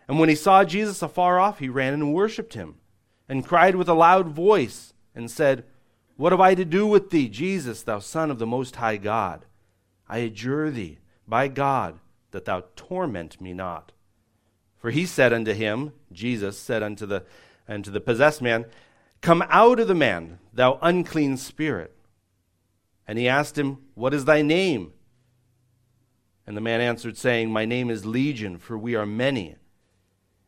And 0.08 0.20
when 0.20 0.30
he 0.30 0.36
saw 0.36 0.64
Jesus 0.64 1.02
afar 1.02 1.40
off, 1.40 1.60
he 1.60 1.70
ran 1.70 1.94
and 1.94 2.14
worshipped 2.14 2.56
him, 2.56 2.76
and 3.30 3.46
cried 3.46 3.76
with 3.76 3.88
a 3.88 3.94
loud 3.94 4.28
voice, 4.28 4.94
and 5.16 5.32
said, 5.32 5.64
What 6.18 6.34
have 6.34 6.42
I 6.42 6.56
to 6.56 6.66
do 6.66 6.88
with 6.88 7.10
thee, 7.10 7.30
Jesus, 7.30 7.84
thou 7.84 8.00
Son 8.00 8.32
of 8.32 8.40
the 8.40 8.48
Most 8.48 8.78
High 8.78 8.98
God? 8.98 9.46
I 10.10 10.18
adjure 10.18 10.72
thee, 10.72 10.98
by 11.28 11.48
God, 11.48 12.00
that 12.32 12.46
thou 12.46 12.64
torment 12.76 13.40
me 13.40 13.54
not. 13.54 13.92
For 14.80 14.92
he 14.92 15.06
said 15.06 15.34
unto 15.34 15.54
him, 15.54 15.94
Jesus 16.12 16.58
said 16.58 16.82
unto 16.82 17.06
the, 17.06 17.24
unto 17.68 17.92
the 17.92 18.02
possessed 18.02 18.42
man, 18.42 18.66
Come 19.22 19.44
out 19.50 19.80
of 19.80 19.88
the 19.88 19.96
man, 19.96 20.40
thou 20.54 20.80
unclean 20.82 21.38
spirit. 21.38 21.94
And 23.06 23.20
he 23.20 23.28
asked 23.28 23.58
him, 23.58 23.80
What 23.96 24.14
is 24.14 24.26
thy 24.26 24.42
name? 24.42 24.94
And 26.48 26.56
the 26.56 26.62
man 26.62 26.82
answered, 26.82 27.18
saying, 27.18 27.52
My 27.52 27.66
name 27.66 27.90
is 27.90 28.06
Legion, 28.06 28.58
for 28.58 28.78
we 28.78 28.96
are 28.96 29.06
many. 29.06 29.56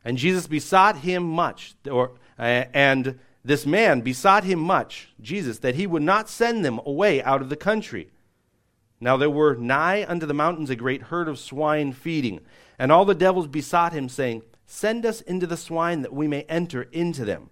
And 0.04 0.18
Jesus 0.18 0.48
besought 0.48 0.98
him 0.98 1.24
much, 1.24 1.76
or, 1.90 2.14
uh, 2.40 2.66
and 2.74 3.20
this 3.44 3.66
man 3.66 4.02
besought 4.02 4.44
him 4.44 4.60
much, 4.60 5.10
Jesus, 5.20 5.60
that 5.60 5.76
he 5.76 5.86
would 5.86 6.02
not 6.02 6.30
send 6.30 6.64
them 6.64 6.80
away 6.86 7.22
out 7.22 7.42
of 7.42 7.50
the 7.50 7.56
country. 7.56 8.10
Now 9.00 9.18
there 9.18 9.30
were 9.30 9.56
nigh 9.56 10.06
unto 10.08 10.26
the 10.26 10.34
mountains 10.34 10.70
a 10.70 10.76
great 10.76 11.04
herd 11.04 11.28
of 11.28 11.40
swine 11.40 11.92
feeding. 11.92 12.40
And 12.82 12.92
all 12.92 13.06
the 13.06 13.14
devils 13.14 13.48
besought 13.48 13.94
him, 13.94 14.10
saying, 14.10 14.42
Send 14.66 15.06
us 15.06 15.22
into 15.22 15.46
the 15.46 15.56
swine 15.56 16.02
that 16.02 16.12
we 16.12 16.28
may 16.28 16.42
enter 16.50 16.82
into 16.92 17.24
them. 17.24 17.52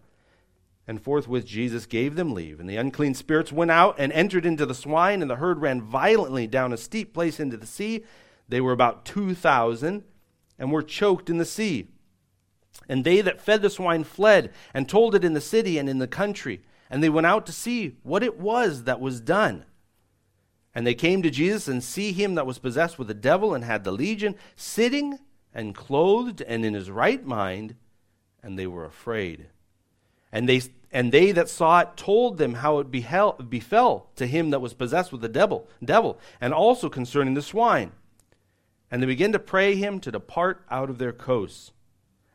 And 0.87 0.99
forthwith 0.99 1.45
Jesus 1.45 1.85
gave 1.85 2.15
them 2.15 2.33
leave. 2.33 2.59
And 2.59 2.67
the 2.67 2.77
unclean 2.77 3.13
spirits 3.13 3.51
went 3.51 3.69
out 3.69 3.93
and 3.99 4.11
entered 4.11 4.43
into 4.43 4.65
the 4.65 4.73
swine, 4.73 5.21
and 5.21 5.29
the 5.29 5.35
herd 5.35 5.61
ran 5.61 5.83
violently 5.83 6.47
down 6.47 6.73
a 6.73 6.77
steep 6.77 7.13
place 7.13 7.39
into 7.39 7.57
the 7.57 7.67
sea. 7.67 8.03
They 8.47 8.59
were 8.59 8.71
about 8.71 9.05
two 9.05 9.35
thousand, 9.35 10.03
and 10.57 10.71
were 10.71 10.81
choked 10.81 11.29
in 11.29 11.37
the 11.37 11.45
sea. 11.45 11.89
And 12.89 13.05
they 13.05 13.21
that 13.21 13.39
fed 13.39 13.61
the 13.61 13.69
swine 13.69 14.05
fled, 14.05 14.51
and 14.73 14.89
told 14.89 15.13
it 15.13 15.23
in 15.23 15.33
the 15.35 15.41
city 15.41 15.77
and 15.77 15.87
in 15.87 15.99
the 15.99 16.07
country. 16.07 16.63
And 16.89 17.03
they 17.03 17.09
went 17.09 17.27
out 17.27 17.45
to 17.45 17.51
see 17.51 17.97
what 18.01 18.23
it 18.23 18.39
was 18.39 18.85
that 18.85 18.99
was 18.99 19.21
done. 19.21 19.65
And 20.75 20.85
they 20.85 20.93
came 20.93 21.21
to 21.23 21.29
Jesus 21.29 21.67
and 21.67 21.83
see 21.83 22.11
him 22.11 22.35
that 22.35 22.45
was 22.45 22.59
possessed 22.59 22.99
with 22.99 23.09
a 23.09 23.15
devil 23.15 23.53
and 23.53 23.63
had 23.63 23.83
the 23.83 23.91
legion, 23.91 24.35
sitting 24.55 25.19
and 25.53 25.73
clothed 25.73 26.41
and 26.41 26.63
in 26.63 26.73
his 26.73 26.91
right 26.91 27.25
mind, 27.25 27.75
and 28.43 28.57
they 28.57 28.67
were 28.67 28.85
afraid. 28.85 29.47
And 30.31 30.47
they, 30.47 30.61
and 30.91 31.11
they 31.11 31.31
that 31.31 31.49
saw 31.49 31.79
it 31.79 31.97
told 31.97 32.37
them 32.37 32.55
how 32.55 32.79
it 32.79 32.91
behel, 32.91 33.49
befell 33.49 34.09
to 34.15 34.27
him 34.27 34.51
that 34.51 34.61
was 34.61 34.73
possessed 34.73 35.11
with 35.11 35.21
the 35.21 35.29
devil, 35.29 35.67
devil, 35.83 36.19
and 36.39 36.53
also 36.53 36.87
concerning 36.87 37.33
the 37.33 37.41
swine. 37.41 37.91
And 38.91 39.01
they 39.01 39.07
began 39.07 39.31
to 39.31 39.39
pray 39.39 39.75
him 39.75 39.99
to 40.01 40.11
depart 40.11 40.63
out 40.69 40.89
of 40.89 40.99
their 40.99 41.11
coasts. 41.11 41.71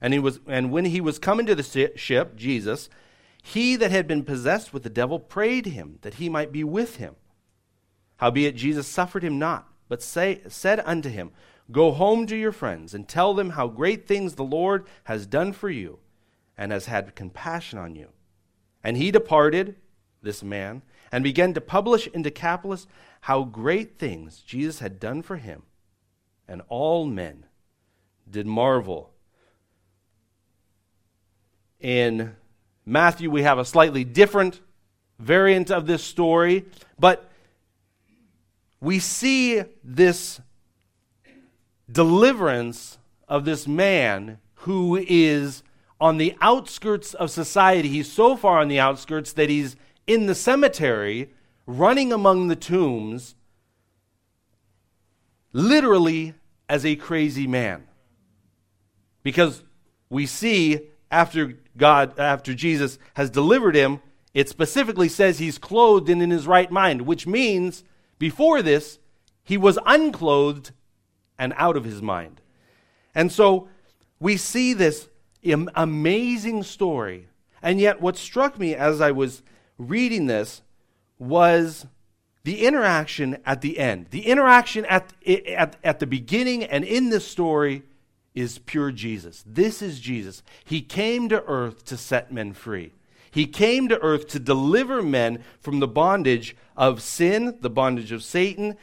And, 0.00 0.12
he 0.12 0.19
was, 0.19 0.41
and 0.47 0.71
when 0.71 0.87
he 0.87 1.00
was 1.00 1.19
come 1.19 1.41
into 1.41 1.55
the 1.55 1.93
ship, 1.97 2.37
Jesus, 2.37 2.88
he 3.43 3.76
that 3.76 3.91
had 3.91 4.09
been 4.09 4.25
possessed 4.25 4.73
with 4.73 4.83
the 4.83 4.91
devil 4.91 5.19
prayed 5.19 5.67
him 5.67 5.99
that 6.03 6.14
he 6.14 6.29
might 6.29 6.53
be 6.53 6.64
with 6.64 6.97
him. 6.97 7.14
Howbeit 8.25 8.57
Jesus 8.57 8.87
suffered 8.87 9.23
him 9.23 9.38
not, 9.38 9.69
but 9.87 10.02
say, 10.02 10.40
said 10.49 10.81
unto 10.87 11.11
him, 11.11 11.31
Go 11.71 11.93
home 11.93 12.26
to 12.28 12.35
your 12.35 12.52
friends, 12.52 12.95
and 12.95 13.07
tell 13.07 13.35
them 13.35 13.50
how 13.50 13.69
great 13.69 14.07
things 14.07 14.35
the 14.35 14.43
Lord 14.43 14.87
has 15.04 15.26
done 15.26 15.52
for 15.52 15.69
you, 15.69 15.99
and 16.57 16.73
has 16.73 16.87
had 16.87 17.14
compassion 17.14 17.78
on 17.78 17.95
you. 17.95 18.09
And 18.83 18.97
he 18.97 19.11
departed, 19.11 19.76
this 20.23 20.43
man, 20.43 20.81
and 21.12 21.23
began 21.23 21.52
to 21.52 21.61
publish 21.61 22.07
in 22.07 22.23
Decapolis 22.23 22.87
how 23.21 23.45
great 23.45 23.99
things 23.99 24.38
Jesus 24.38 24.78
had 24.78 24.99
done 24.99 25.21
for 25.21 25.37
him. 25.37 25.64
And 26.49 26.62
all 26.71 27.04
men 27.04 27.45
did 28.31 28.47
marvel. 28.47 29.11
In 31.78 32.37
Matthew, 32.87 33.31
we 33.31 33.43
have 33.43 33.59
a 33.59 33.66
slightly 33.66 34.02
different 34.02 34.62
variant 35.19 35.71
of 35.71 35.87
this 35.87 36.02
story, 36.02 36.64
but 36.99 37.31
we 38.81 38.99
see 38.99 39.62
this 39.83 40.40
deliverance 41.90 42.99
of 43.28 43.45
this 43.45 43.66
man 43.66 44.38
who 44.54 44.97
is 44.97 45.62
on 46.00 46.19
the 46.19 46.35
outskirts 46.40 47.14
of 47.14 47.31
society. 47.31 47.88
He's 47.88 48.11
so 48.11 48.37
far 48.37 48.59
on 48.61 48.69
the 48.69 48.81
outskirts 48.81 49.33
that 49.35 49.49
he's 49.49 49.76
in 50.07 50.26
the 50.26 50.35
cemetery, 50.35 51.31
running 51.66 52.12
among 52.12 52.49
the 52.49 52.57
tombs, 52.57 53.35
literally 55.52 56.35
as 56.69 56.85
a 56.85 56.97
crazy 56.97 57.47
man. 57.47 57.85
Because 59.23 59.62
we 60.11 60.26
see 60.26 60.88
after 61.11 61.59
God, 61.76 62.19
after 62.19 62.54
Jesus 62.54 62.99
has 63.14 63.31
delivered 63.31 63.75
him, 63.75 64.00
it 64.35 64.49
specifically 64.49 65.09
says 65.09 65.38
he's 65.38 65.59
clothed 65.59 66.09
and 66.11 66.21
in 66.21 66.31
his 66.31 66.47
right 66.47 66.71
mind, 66.71 67.02
which 67.02 67.26
means 67.26 67.85
before 68.25 68.62
this, 68.62 68.99
he 69.43 69.59
was 69.59 69.78
unclothed 69.85 70.71
and 71.38 71.52
out 71.59 71.76
of 71.76 71.85
his 71.85 72.00
mind. 72.00 72.40
And 73.14 73.31
so 73.31 73.69
we 74.19 74.38
see 74.38 74.73
this 74.73 75.11
amazing 75.45 76.62
story. 76.62 77.28
And 77.61 77.78
yet, 77.78 78.00
what 78.00 78.16
struck 78.16 78.59
me 78.59 78.75
as 78.75 79.02
I 79.02 79.11
was 79.11 79.43
reading 79.76 80.25
this 80.25 80.62
was 81.19 81.85
the 82.45 82.64
interaction 82.64 83.37
at 83.45 83.61
the 83.61 83.78
end. 83.78 84.07
The 84.09 84.26
interaction 84.26 84.87
at, 84.87 85.12
at, 85.26 85.76
at 85.85 85.99
the 85.99 86.07
beginning 86.07 86.64
and 86.64 86.83
in 86.83 87.11
this 87.11 87.28
story 87.28 87.83
is 88.35 88.59
pure 88.59 88.90
Jesus. 88.90 89.45
This 89.47 89.83
is 89.83 90.00
Jesus. 90.00 90.43
He 90.64 90.81
came 90.81 91.28
to 91.28 91.45
earth 91.45 91.85
to 91.85 91.99
set 91.99 92.33
men 92.33 92.54
free. 92.54 92.95
He 93.35 93.47
came 93.47 93.88
to 93.88 94.00
earth 94.00 94.29
to 94.29 94.38
deliver 94.38 95.03
men 95.03 95.43
from 95.59 95.81
the 95.81 95.88
bondage 95.88 96.57
of 96.76 97.03
sin, 97.03 97.59
the 97.61 97.69
bondage 97.69 98.12
of 98.12 98.23
Satan. 98.23 98.76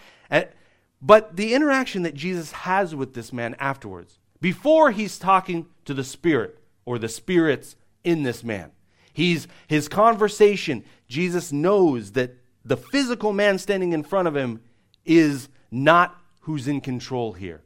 But 1.02 1.38
the 1.38 1.54
interaction 1.54 2.04
that 2.04 2.16
Jesus 2.16 2.52
has 2.52 2.94
with 2.94 3.14
this 3.14 3.32
man 3.32 3.56
afterwards, 3.60 4.20
before 4.42 4.92
he's 4.92 5.18
talking 5.18 5.68
to 5.86 5.94
the 5.94 6.04
Spirit 6.04 6.60
or 6.84 7.00
the 7.00 7.08
spirits 7.08 7.78
in 8.04 8.24
this 8.24 8.44
man, 8.44 8.74
he's, 9.14 9.48
his 9.68 9.88
conversation, 9.88 10.84
Jesus 11.08 11.54
knows 11.54 12.12
that 12.12 12.36
the 12.66 12.76
physical 12.76 13.32
man 13.32 13.58
standing 13.58 13.94
in 13.94 14.04
front 14.04 14.28
of 14.28 14.36
him 14.36 14.60
is 15.06 15.48
not 15.72 16.20
who's 16.42 16.68
in 16.68 16.82
control 16.82 17.32
here. 17.32 17.62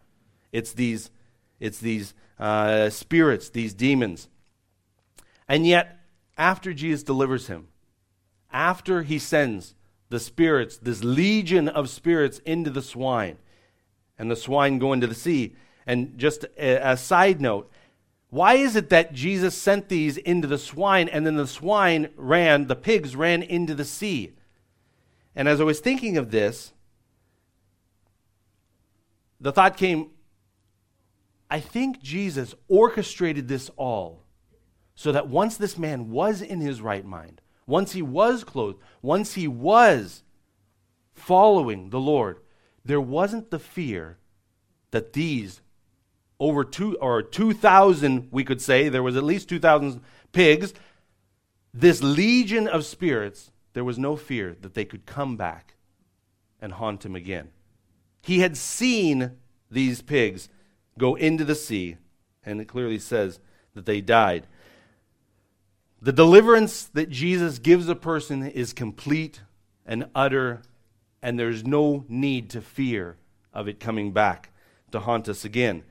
It's 0.52 0.74
these, 0.74 1.10
it's 1.60 1.80
these 1.80 2.14
uh, 2.38 2.92
spirits, 2.92 3.50
these 3.50 3.74
demons. 3.74 4.30
And 5.48 5.66
yet, 5.66 6.00
after 6.38 6.74
Jesus 6.74 7.04
delivers 7.04 7.48
him, 7.48 7.68
after 8.52 9.04
he 9.04 9.20
sends 9.20 9.76
the 10.10 10.20
spirits, 10.20 10.78
this 10.78 11.04
legion 11.04 11.68
of 11.68 11.90
spirits 11.90 12.40
into 12.46 12.70
the 12.70 12.82
swine, 12.82 13.38
and 14.18 14.30
the 14.30 14.36
swine 14.36 14.80
go 14.80 14.94
into 14.94 15.08
the 15.08 15.16
sea. 15.16 15.56
And 15.88 16.18
just 16.18 16.46
a, 16.58 16.92
a 16.92 16.98
side 16.98 17.42
note, 17.42 17.72
why 18.30 18.56
is 18.56 18.76
it 18.76 18.90
that 18.90 19.14
Jesus 19.14 19.56
sent 19.56 19.88
these 19.88 20.18
into 20.18 20.48
the 20.48 20.58
swine 20.58 21.08
and 21.08 21.26
then 21.26 21.36
the 21.36 21.48
swine 21.48 22.10
ran, 22.16 22.68
the 22.68 22.76
pigs 22.76 23.16
ran 23.16 23.44
into 23.44 23.76
the 23.76 23.86
sea? 23.86 24.34
And 25.36 25.48
as 25.48 25.62
I 25.62 25.64
was 25.64 25.80
thinking 25.80 26.18
of 26.18 26.32
this, 26.32 26.74
the 29.40 29.52
thought 29.52 29.78
came 29.78 30.12
I 31.50 31.60
think 31.60 32.02
Jesus 32.02 32.56
orchestrated 32.68 33.48
this 33.48 33.70
all 33.78 34.25
so 34.96 35.12
that 35.12 35.28
once 35.28 35.58
this 35.58 35.78
man 35.78 36.10
was 36.10 36.42
in 36.42 36.62
his 36.62 36.82
right 36.82 37.06
mind, 37.06 37.42
once 37.68 37.92
he 37.92 38.02
was 38.02 38.44
clothed, 38.44 38.80
once 39.02 39.34
he 39.34 39.48
was 39.48 40.24
following 41.14 41.90
the 41.90 42.00
Lord, 42.00 42.40
there 42.84 43.02
wasn't 43.02 43.52
the 43.52 43.60
fear 43.60 44.18
that 44.92 45.14
these 45.14 45.62
over 46.40 46.64
two 46.64 46.98
or 46.98 47.22
2,000, 47.22 48.28
we 48.32 48.44
could 48.44 48.62
say, 48.62 48.90
there 48.90 49.04
was 49.04 49.16
at 49.16 49.24
least 49.24 49.50
2,000 49.50 50.02
pigs, 50.32 50.74
this 51.74 52.02
legion 52.02 52.68
of 52.68 52.86
spirits, 52.86 53.52
there 53.74 53.84
was 53.84 53.98
no 53.98 54.16
fear 54.16 54.56
that 54.62 54.74
they 54.74 54.86
could 54.86 55.06
come 55.06 55.38
back 55.38 55.76
and 56.62 56.74
haunt 56.74 57.06
him 57.06 57.16
again. 57.16 57.50
He 58.22 58.40
had 58.40 58.58
seen 58.58 59.32
these 59.70 60.02
pigs 60.02 60.50
go 60.98 61.16
into 61.16 61.44
the 61.44 61.56
sea, 61.56 61.98
and 62.46 62.62
it 62.62 62.68
clearly 62.68 63.00
says 63.00 63.40
that 63.74 63.86
they 63.86 64.02
died. 64.02 64.48
The 66.06 66.14
deliverance 66.14 66.84
that 66.94 67.10
Jesus 67.10 67.58
gives 67.58 67.90
a 67.90 67.96
person 67.96 68.46
is 68.46 68.74
complete 68.74 69.42
and 69.88 70.08
utter, 70.14 70.62
and 71.24 71.40
there's 71.40 71.66
no 71.66 72.06
need 72.08 72.52
to 72.52 72.62
fear 72.62 73.18
of 73.52 73.68
it 73.68 73.80
coming 73.80 74.12
back 74.12 74.52
to 74.92 75.00
haunt 75.00 75.28
us 75.28 75.44
again. 75.44 75.82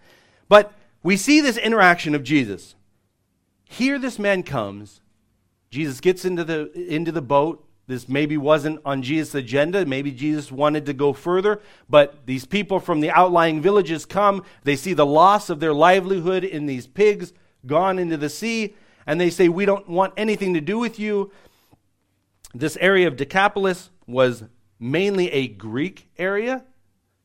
But 0.49 0.73
we 1.03 1.17
see 1.17 1.41
this 1.41 1.57
interaction 1.57 2.15
of 2.15 2.23
Jesus. 2.23 2.77
Here, 3.65 3.99
this 3.99 4.17
man 4.21 4.45
comes. 4.45 5.01
Jesus 5.69 5.99
gets 5.99 6.25
into 6.25 6.45
the, 6.45 6.71
into 6.73 7.11
the 7.11 7.21
boat. 7.21 7.67
This 7.89 8.09
maybe 8.09 8.37
wasn't 8.37 8.83
on 8.85 9.03
Jesus' 9.03 9.35
agenda. 9.35 9.85
Maybe 9.85 10.13
Jesus 10.13 10.53
wanted 10.53 10.87
to 10.87 10.93
go 10.93 11.13
further. 11.13 11.61
But 11.91 12.25
these 12.25 12.45
people 12.45 12.79
from 12.79 13.01
the 13.01 13.11
outlying 13.11 13.61
villages 13.61 14.07
come. 14.07 14.45
They 14.63 14.77
see 14.77 14.93
the 14.93 15.05
loss 15.05 15.51
of 15.51 15.59
their 15.59 15.75
livelihood 15.75 16.45
in 16.45 16.67
these 16.67 16.87
pigs 16.87 17.33
gone 17.67 17.99
into 17.99 18.17
the 18.17 18.31
sea 18.31 18.77
and 19.07 19.21
they 19.21 19.31
say, 19.31 19.49
We 19.49 19.67
don't 19.67 19.89
want 19.89 20.15
anything 20.17 20.55
to 20.55 20.61
do 20.61 20.79
with 20.79 20.99
you. 20.99 21.33
This 22.55 22.77
area 22.81 23.09
of 23.09 23.17
Decapolis 23.17 23.91
was 24.07 24.45
mainly 24.79 25.31
a 25.33 25.49
Greek 25.49 26.09
area, 26.19 26.65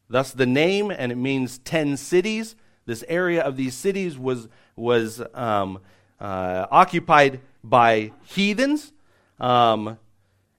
thus 0.10 0.32
the 0.32 0.46
name, 0.46 0.92
and 0.92 1.12
it 1.12 1.18
means 1.18 1.60
10 1.60 1.98
cities. 1.98 2.56
This 2.86 3.04
area 3.08 3.42
of 3.44 3.56
these 3.56 3.76
cities 3.76 4.18
was, 4.18 4.48
was 4.76 5.22
um, 5.34 5.80
uh, 6.20 6.66
occupied 6.72 7.42
by 7.64 8.12
heathens. 8.24 8.92
Um, 9.40 10.00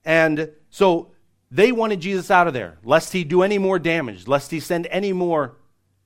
and 0.05 0.51
so 0.71 1.11
they 1.51 1.73
wanted 1.73 2.01
Jesus 2.01 2.31
out 2.31 2.47
of 2.47 2.55
there, 2.55 2.79
lest 2.85 3.13
he 3.13 3.25
do 3.25 3.43
any 3.43 3.59
more 3.59 3.79
damage, 3.79 4.29
lest 4.29 4.53
he 4.53 4.61
send 4.61 4.87
any 4.91 5.13
more 5.13 5.57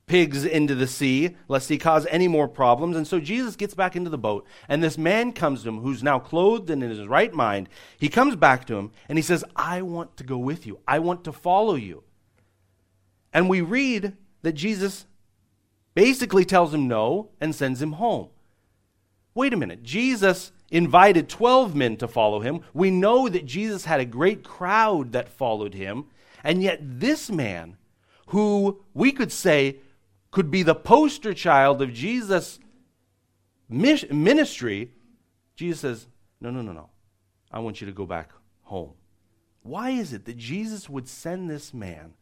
pigs 0.06 0.44
into 0.44 0.74
the 0.74 0.86
sea, 0.86 1.36
lest 1.48 1.68
he 1.68 1.78
cause 1.78 2.06
any 2.10 2.28
more 2.28 2.46
problems. 2.46 2.96
And 2.96 3.06
so 3.06 3.20
Jesus 3.20 3.56
gets 3.56 3.74
back 3.74 3.96
into 3.96 4.10
the 4.10 4.18
boat, 4.18 4.46
and 4.68 4.82
this 4.82 4.98
man 4.98 5.32
comes 5.32 5.62
to 5.62 5.70
him 5.70 5.80
who's 5.80 6.02
now 6.02 6.18
clothed 6.18 6.70
and 6.70 6.82
in 6.82 6.90
his 6.90 7.06
right 7.06 7.32
mind. 7.32 7.68
He 7.98 8.08
comes 8.08 8.36
back 8.36 8.66
to 8.66 8.76
him, 8.76 8.90
and 9.08 9.16
he 9.16 9.22
says, 9.22 9.44
I 9.56 9.82
want 9.82 10.16
to 10.18 10.24
go 10.24 10.38
with 10.38 10.66
you, 10.66 10.80
I 10.86 10.98
want 10.98 11.24
to 11.24 11.32
follow 11.32 11.74
you. 11.74 12.02
And 13.32 13.48
we 13.48 13.60
read 13.60 14.16
that 14.42 14.52
Jesus 14.52 15.06
basically 15.94 16.44
tells 16.44 16.74
him 16.74 16.86
no 16.86 17.30
and 17.40 17.54
sends 17.54 17.80
him 17.80 17.92
home. 17.92 18.28
Wait 19.34 19.52
a 19.52 19.56
minute. 19.56 19.82
Jesus 19.82 20.52
invited 20.70 21.28
12 21.28 21.74
men 21.74 21.96
to 21.96 22.06
follow 22.06 22.40
him. 22.40 22.60
We 22.72 22.90
know 22.90 23.28
that 23.28 23.46
Jesus 23.46 23.84
had 23.84 24.00
a 24.00 24.04
great 24.04 24.44
crowd 24.44 25.12
that 25.12 25.28
followed 25.28 25.74
him. 25.74 26.06
And 26.44 26.62
yet, 26.62 26.78
this 26.82 27.30
man, 27.30 27.76
who 28.28 28.82
we 28.92 29.12
could 29.12 29.32
say 29.32 29.78
could 30.34 30.50
be 30.50 30.64
the 30.64 30.74
poster 30.74 31.32
child 31.32 31.80
of 31.80 31.92
Jesus' 31.92 32.58
ministry, 33.68 34.90
Jesus 35.54 35.80
says, 35.80 36.06
No, 36.40 36.50
no, 36.50 36.60
no, 36.60 36.72
no. 36.72 36.90
I 37.52 37.60
want 37.60 37.80
you 37.80 37.86
to 37.86 37.92
go 37.92 38.04
back 38.04 38.32
home. 38.62 38.94
Why 39.62 39.90
is 39.90 40.12
it 40.12 40.24
that 40.24 40.36
Jesus 40.36 40.88
would 40.88 41.08
send 41.08 41.48
this 41.48 41.72
man 41.72 42.14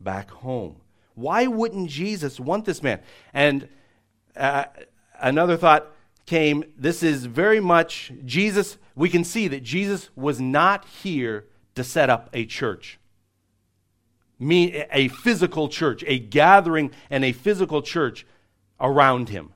back 0.00 0.28
home? 0.28 0.80
Why 1.14 1.46
wouldn't 1.46 1.88
Jesus 1.88 2.40
want 2.40 2.64
this 2.64 2.82
man? 2.82 3.00
And 3.32 3.68
uh, 4.36 4.64
another 5.20 5.56
thought 5.56 5.86
came 6.26 6.64
this 6.76 7.04
is 7.04 7.26
very 7.26 7.60
much 7.60 8.12
Jesus. 8.24 8.76
We 8.96 9.08
can 9.08 9.22
see 9.22 9.46
that 9.46 9.62
Jesus 9.62 10.10
was 10.16 10.40
not 10.40 10.84
here 10.84 11.46
to 11.76 11.84
set 11.84 12.10
up 12.10 12.28
a 12.32 12.44
church 12.44 12.98
me, 14.38 14.84
a 14.92 15.08
physical 15.08 15.68
church, 15.68 16.04
a 16.06 16.18
gathering 16.18 16.90
and 17.10 17.24
a 17.24 17.32
physical 17.32 17.82
church 17.82 18.26
around 18.80 19.28
him. 19.28 19.52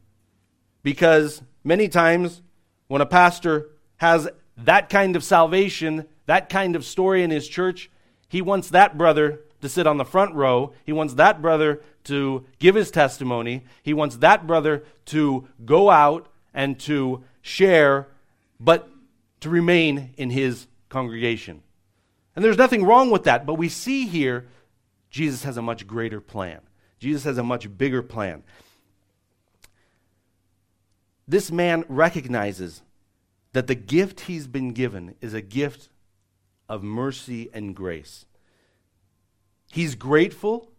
Because 0.82 1.42
many 1.62 1.88
times 1.88 2.42
when 2.88 3.02
a 3.02 3.06
pastor 3.06 3.70
has 3.98 4.28
that 4.56 4.88
kind 4.88 5.16
of 5.16 5.24
salvation, 5.24 6.06
that 6.26 6.48
kind 6.48 6.76
of 6.76 6.84
story 6.84 7.22
in 7.22 7.30
his 7.30 7.48
church, 7.48 7.90
he 8.28 8.40
wants 8.40 8.70
that 8.70 8.96
brother 8.96 9.40
to 9.60 9.68
sit 9.68 9.86
on 9.86 9.98
the 9.98 10.04
front 10.04 10.34
row. 10.34 10.72
He 10.84 10.92
wants 10.92 11.14
that 11.14 11.42
brother 11.42 11.82
to 12.04 12.46
give 12.58 12.74
his 12.74 12.90
testimony. 12.90 13.64
He 13.82 13.92
wants 13.92 14.16
that 14.16 14.46
brother 14.46 14.84
to 15.06 15.48
go 15.64 15.90
out 15.90 16.28
and 16.54 16.78
to 16.80 17.22
share, 17.42 18.08
but 18.58 18.88
to 19.40 19.50
remain 19.50 20.14
in 20.16 20.30
his 20.30 20.66
congregation. 20.88 21.62
And 22.34 22.44
there's 22.44 22.58
nothing 22.58 22.84
wrong 22.84 23.10
with 23.10 23.24
that, 23.24 23.44
but 23.44 23.54
we 23.54 23.68
see 23.68 24.06
here 24.06 24.46
Jesus 25.10 25.44
has 25.44 25.56
a 25.56 25.62
much 25.62 25.86
greater 25.86 26.20
plan. 26.20 26.60
Jesus 26.98 27.24
has 27.24 27.38
a 27.38 27.42
much 27.42 27.76
bigger 27.76 28.02
plan. 28.02 28.42
This 31.26 31.50
man 31.50 31.84
recognizes 31.88 32.82
that 33.52 33.66
the 33.66 33.74
gift 33.74 34.20
he's 34.20 34.46
been 34.46 34.72
given 34.72 35.14
is 35.20 35.34
a 35.34 35.40
gift 35.40 35.88
of 36.68 36.82
mercy 36.82 37.50
and 37.52 37.74
grace. 37.74 38.26
He's 39.72 39.94
grateful. 39.94 40.70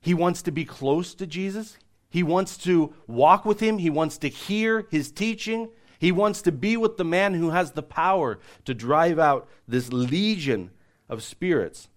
He 0.00 0.14
wants 0.14 0.42
to 0.42 0.50
be 0.50 0.64
close 0.64 1.14
to 1.14 1.26
Jesus. 1.26 1.76
He 2.10 2.22
wants 2.22 2.56
to 2.58 2.94
walk 3.06 3.44
with 3.44 3.60
him. 3.60 3.78
He 3.78 3.90
wants 3.90 4.18
to 4.18 4.28
hear 4.28 4.86
his 4.90 5.10
teaching. 5.10 5.70
He 5.98 6.12
wants 6.12 6.42
to 6.42 6.52
be 6.52 6.76
with 6.76 6.96
the 6.96 7.04
man 7.04 7.34
who 7.34 7.50
has 7.50 7.72
the 7.72 7.82
power 7.82 8.38
to 8.64 8.74
drive 8.74 9.18
out 9.18 9.48
this 9.68 9.92
legion 9.92 10.70
of 11.08 11.22
spirits. 11.22 11.88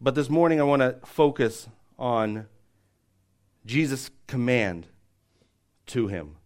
But 0.00 0.14
this 0.14 0.28
morning, 0.28 0.60
I 0.60 0.64
want 0.64 0.82
to 0.82 0.96
focus 1.04 1.68
on 1.98 2.46
Jesus' 3.64 4.10
command 4.26 4.86
to 5.86 6.08
him. 6.08 6.36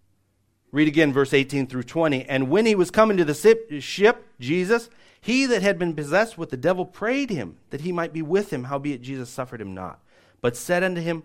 Read 0.73 0.87
again 0.87 1.13
verse 1.13 1.35
18 1.35 1.67
through 1.67 1.83
20. 1.83 2.25
And 2.27 2.49
when 2.49 2.65
he 2.65 2.75
was 2.75 2.91
coming 2.91 3.17
to 3.17 3.25
the 3.25 3.81
ship, 3.81 4.39
Jesus, 4.39 4.89
he 5.21 5.47
that 5.47 5.63
had 5.63 5.79
been 5.79 5.95
possessed 5.95 6.39
with 6.39 6.51
the 6.51 6.57
devil 6.57 6.87
prayed 6.87 7.31
him 7.31 7.57
that 7.71 7.81
he 7.81 7.91
might 7.91 8.13
be 8.13 8.23
with 8.23 8.53
him, 8.53 8.65
howbeit 8.65 9.03
Jesus 9.03 9.29
suffered 9.29 9.61
him 9.61 9.75
not, 9.75 10.01
but 10.41 10.57
said 10.57 10.85
unto 10.85 11.01
him, 11.01 11.25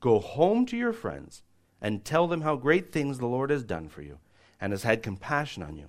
Go 0.00 0.18
home 0.18 0.66
to 0.66 0.76
your 0.76 0.92
friends 0.92 1.42
and 1.80 2.04
tell 2.04 2.26
them 2.26 2.40
how 2.40 2.56
great 2.56 2.90
things 2.90 3.18
the 3.18 3.26
Lord 3.26 3.50
has 3.50 3.62
done 3.62 3.88
for 3.88 4.02
you 4.02 4.18
and 4.60 4.72
has 4.72 4.82
had 4.82 5.02
compassion 5.02 5.62
on 5.62 5.76
you. 5.76 5.88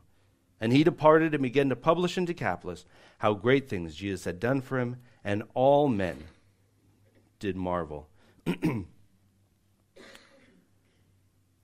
And 0.60 0.72
he 0.72 0.84
departed 0.84 1.34
and 1.34 1.42
began 1.42 1.70
to 1.70 1.76
publish 1.76 2.18
in 2.18 2.26
Decapolis 2.26 2.86
how 3.18 3.34
great 3.34 3.68
things 3.68 3.96
Jesus 3.96 4.26
had 4.26 4.40
done 4.40 4.62
for 4.62 4.80
him, 4.80 4.98
and 5.24 5.44
all 5.54 5.88
men 5.88 6.18
did 7.40 7.56
marvel. 7.56 8.08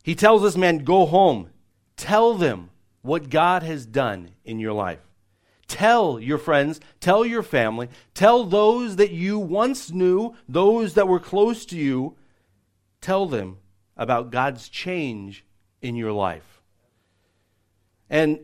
he 0.03 0.15
tells 0.15 0.41
this 0.41 0.57
man, 0.57 0.79
Go 0.79 1.05
home, 1.05 1.49
tell 1.95 2.33
them 2.33 2.69
what 3.01 3.29
God 3.29 3.63
has 3.63 3.85
done 3.85 4.31
in 4.43 4.59
your 4.59 4.73
life. 4.73 4.99
Tell 5.67 6.19
your 6.19 6.37
friends, 6.37 6.79
tell 6.99 7.25
your 7.25 7.43
family, 7.43 7.89
tell 8.13 8.45
those 8.45 8.95
that 8.95 9.11
you 9.11 9.37
once 9.37 9.91
knew, 9.91 10.33
those 10.47 10.93
that 10.93 11.07
were 11.07 11.19
close 11.19 11.65
to 11.67 11.77
you, 11.77 12.15
tell 13.01 13.25
them 13.25 13.57
about 13.97 14.31
God's 14.31 14.69
change 14.69 15.43
in 15.81 15.95
your 15.95 16.13
life. 16.13 16.61
And 18.09 18.39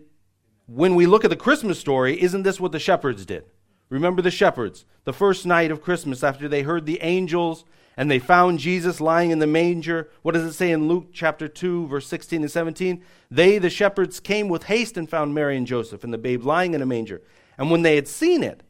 when 0.68 0.96
we 0.96 1.06
look 1.06 1.24
at 1.24 1.30
the 1.30 1.36
Christmas 1.36 1.80
story, 1.80 2.22
isn't 2.22 2.44
this 2.44 2.60
what 2.60 2.72
the 2.72 2.80
shepherds 2.80 3.26
did? 3.26 3.46
Remember 3.94 4.24
the 4.24 4.32
shepherds, 4.32 4.86
the 5.04 5.14
first 5.14 5.46
night 5.46 5.70
of 5.70 5.84
Christmas 5.84 6.24
after 6.24 6.48
they 6.48 6.64
heard 6.64 6.88
the 6.88 7.00
angels 7.04 7.64
and 7.96 8.10
they 8.10 8.18
found 8.18 8.58
Jesus 8.58 9.00
lying 9.00 9.30
in 9.30 9.38
the 9.38 9.46
manger. 9.46 10.10
What 10.24 10.32
does 10.32 10.46
it 10.46 10.54
say 10.54 10.72
in 10.72 10.88
Luke 10.88 11.10
chapter 11.14 11.48
2, 11.48 11.86
verse 11.86 12.08
16 12.08 12.42
and 12.42 12.50
17? 12.50 13.04
They, 13.30 13.60
the 13.60 13.70
shepherds, 13.70 14.20
came 14.20 14.50
with 14.50 14.64
haste 14.64 14.98
and 14.98 15.08
found 15.08 15.36
Mary 15.36 15.56
and 15.56 15.68
Joseph 15.68 16.04
and 16.04 16.12
the 16.12 16.18
babe 16.18 16.44
lying 16.44 16.74
in 16.74 16.82
a 16.82 16.88
manger. 16.88 17.22
And 17.56 17.70
when 17.70 17.84
they 17.84 17.94
had 17.94 18.08
seen 18.08 18.42
it, 18.42 18.64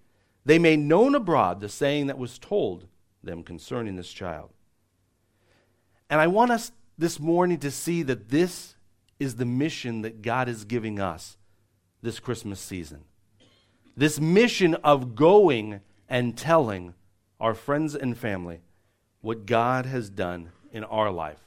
they 0.44 0.60
made 0.60 0.80
known 0.80 1.16
abroad 1.16 1.62
the 1.62 1.70
saying 1.70 2.08
that 2.08 2.18
was 2.18 2.38
told 2.38 2.88
them 3.24 3.44
concerning 3.44 3.96
this 3.96 4.12
child. 4.12 4.50
And 6.10 6.20
I 6.20 6.28
want 6.28 6.52
us 6.52 6.74
this 6.98 7.18
morning 7.18 7.60
to 7.60 7.72
see 7.72 8.04
that 8.04 8.28
this 8.28 8.76
is 9.22 9.38
the 9.38 9.46
mission 9.46 10.02
that 10.02 10.22
God 10.22 10.50
is 10.50 10.66
giving 10.66 11.00
us 11.00 11.38
this 12.02 12.20
Christmas 12.20 12.60
season. 12.60 13.06
This 13.96 14.20
mission 14.20 14.76
of 14.76 15.16
going 15.16 15.82
and 16.10 16.38
telling 16.38 16.94
our 17.40 17.54
friends 17.54 17.96
and 17.96 18.18
family 18.18 18.62
what 19.22 19.46
God 19.46 19.86
has 19.86 20.10
done 20.10 20.50
in 20.72 20.84
our 20.84 21.12
life. 21.12 21.40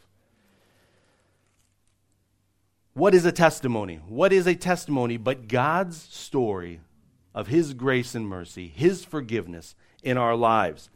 What 2.95 3.15
is 3.15 3.27
a 3.27 3.33
testimony? 3.33 4.01
What 4.09 4.33
is 4.33 4.47
a 4.47 4.55
testimony 4.55 5.19
but 5.19 5.49
God's 5.49 6.01
story 6.01 6.81
of 7.35 7.49
His 7.49 7.75
grace 7.75 8.15
and 8.15 8.27
mercy, 8.27 8.73
His 8.75 9.05
forgiveness 9.05 9.75
in 10.03 10.17
our 10.17 10.35
lives? 10.35 10.89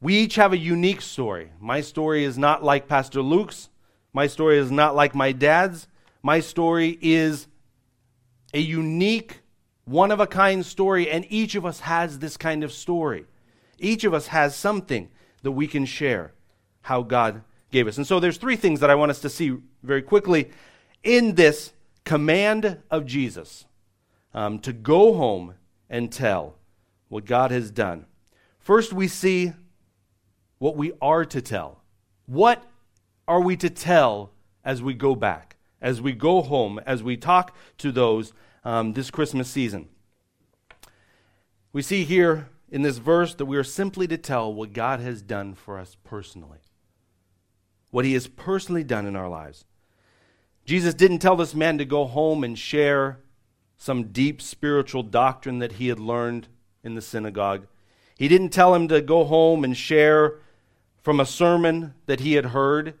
We 0.00 0.16
each 0.16 0.34
have 0.34 0.52
a 0.52 0.58
unique 0.58 1.02
story. 1.02 1.52
My 1.60 1.80
story 1.80 2.24
is 2.24 2.36
not 2.36 2.64
like 2.64 2.88
Pastor 2.88 3.22
Luke's. 3.22 3.68
My 4.12 4.26
story 4.26 4.58
is 4.58 4.70
not 4.70 4.96
like 4.96 5.14
my 5.14 5.32
dad's. 5.32 5.86
My 6.22 6.40
story 6.40 6.98
is 7.00 7.46
a 8.52 8.60
unique, 8.60 9.40
one 9.86 10.10
of 10.10 10.20
a 10.20 10.26
kind 10.26 10.66
story, 10.66 11.08
and 11.08 11.24
each 11.30 11.54
of 11.54 11.64
us 11.64 11.80
has 11.80 12.18
this 12.18 12.36
kind 12.36 12.62
of 12.62 12.72
story. 12.72 13.24
Each 13.78 14.04
of 14.04 14.12
us 14.12 14.26
has 14.28 14.54
something 14.54 15.08
that 15.42 15.52
we 15.52 15.66
can 15.66 15.86
share 15.86 16.32
how 16.82 17.02
God 17.02 17.42
gave 17.70 17.86
us. 17.86 17.96
And 17.96 18.06
so 18.06 18.20
there's 18.20 18.36
three 18.36 18.56
things 18.56 18.80
that 18.80 18.90
I 18.90 18.96
want 18.96 19.10
us 19.10 19.20
to 19.20 19.30
see 19.30 19.56
very 19.82 20.02
quickly 20.02 20.50
in 21.02 21.36
this 21.36 21.72
command 22.04 22.78
of 22.90 23.06
Jesus 23.06 23.64
um, 24.34 24.58
to 24.60 24.72
go 24.72 25.14
home 25.14 25.54
and 25.88 26.10
tell 26.10 26.56
what 27.08 27.24
God 27.24 27.52
has 27.52 27.70
done. 27.70 28.06
First, 28.58 28.92
we 28.92 29.06
see 29.06 29.52
what 30.58 30.76
we 30.76 30.92
are 31.00 31.24
to 31.24 31.40
tell. 31.40 31.80
What 32.26 32.64
are 33.28 33.40
we 33.40 33.56
to 33.58 33.70
tell 33.70 34.32
as 34.64 34.82
we 34.82 34.94
go 34.94 35.14
back, 35.14 35.56
as 35.80 36.00
we 36.00 36.12
go 36.12 36.42
home, 36.42 36.80
as 36.86 37.02
we 37.04 37.16
talk 37.16 37.54
to 37.78 37.92
those 37.92 38.32
um, 38.66 38.92
this 38.92 39.10
Christmas 39.10 39.48
season? 39.48 39.88
We 41.72 41.82
see 41.82 42.04
here 42.04 42.48
in 42.68 42.82
this 42.82 42.98
verse 42.98 43.34
that 43.36 43.46
we 43.46 43.56
are 43.56 43.64
simply 43.64 44.08
to 44.08 44.18
tell 44.18 44.52
what 44.52 44.72
God 44.72 44.98
has 45.00 45.22
done 45.22 45.54
for 45.54 45.78
us 45.78 45.96
personally, 46.02 46.58
what 47.90 48.04
He 48.04 48.14
has 48.14 48.26
personally 48.26 48.82
done 48.82 49.06
in 49.06 49.14
our 49.14 49.28
lives. 49.28 49.64
Jesus 50.64 50.94
didn't 50.94 51.20
tell 51.20 51.36
this 51.36 51.54
man 51.54 51.78
to 51.78 51.84
go 51.84 52.06
home 52.06 52.42
and 52.42 52.58
share 52.58 53.20
some 53.76 54.08
deep 54.08 54.42
spiritual 54.42 55.04
doctrine 55.04 55.60
that 55.60 55.72
he 55.72 55.88
had 55.88 56.00
learned 56.00 56.48
in 56.82 56.96
the 56.96 57.02
synagogue. 57.02 57.66
He 58.18 58.26
didn't 58.26 58.48
tell 58.48 58.74
him 58.74 58.88
to 58.88 59.00
go 59.00 59.24
home 59.24 59.62
and 59.62 59.76
share 59.76 60.40
from 61.02 61.20
a 61.20 61.26
sermon 61.26 61.94
that 62.06 62.20
he 62.20 62.32
had 62.32 62.46
heard. 62.46 62.94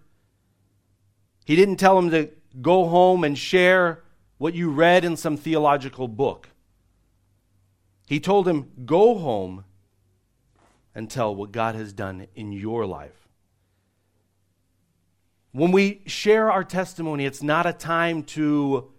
He 1.44 1.56
didn't 1.56 1.76
tell 1.76 1.98
him 1.98 2.10
to 2.10 2.30
go 2.60 2.86
home 2.86 3.24
and 3.24 3.36
share 3.36 4.04
what 4.38 4.54
you 4.54 4.70
read 4.70 5.04
in 5.04 5.16
some 5.16 5.36
theological 5.36 6.08
book. 6.08 6.50
He 8.06 8.20
told 8.20 8.46
him, 8.46 8.70
Go 8.84 9.18
home 9.18 9.64
and 10.94 11.10
tell 11.10 11.34
what 11.34 11.52
God 11.52 11.74
has 11.74 11.92
done 11.92 12.26
in 12.34 12.52
your 12.52 12.86
life. 12.86 13.28
When 15.52 15.72
we 15.72 16.02
share 16.06 16.50
our 16.50 16.64
testimony, 16.64 17.24
it's 17.24 17.42
not 17.42 17.66
a 17.66 17.72
time 17.72 18.22
to 18.24 18.92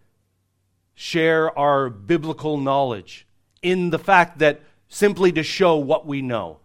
share 0.95 1.57
our 1.57 1.89
biblical 1.89 2.57
knowledge 2.57 3.27
in 3.61 3.91
the 3.91 3.99
fact 3.99 4.39
that 4.39 4.61
simply 4.89 5.31
to 5.33 5.43
show 5.43 5.75
what 5.77 6.07
we 6.07 6.21
know, 6.21 6.59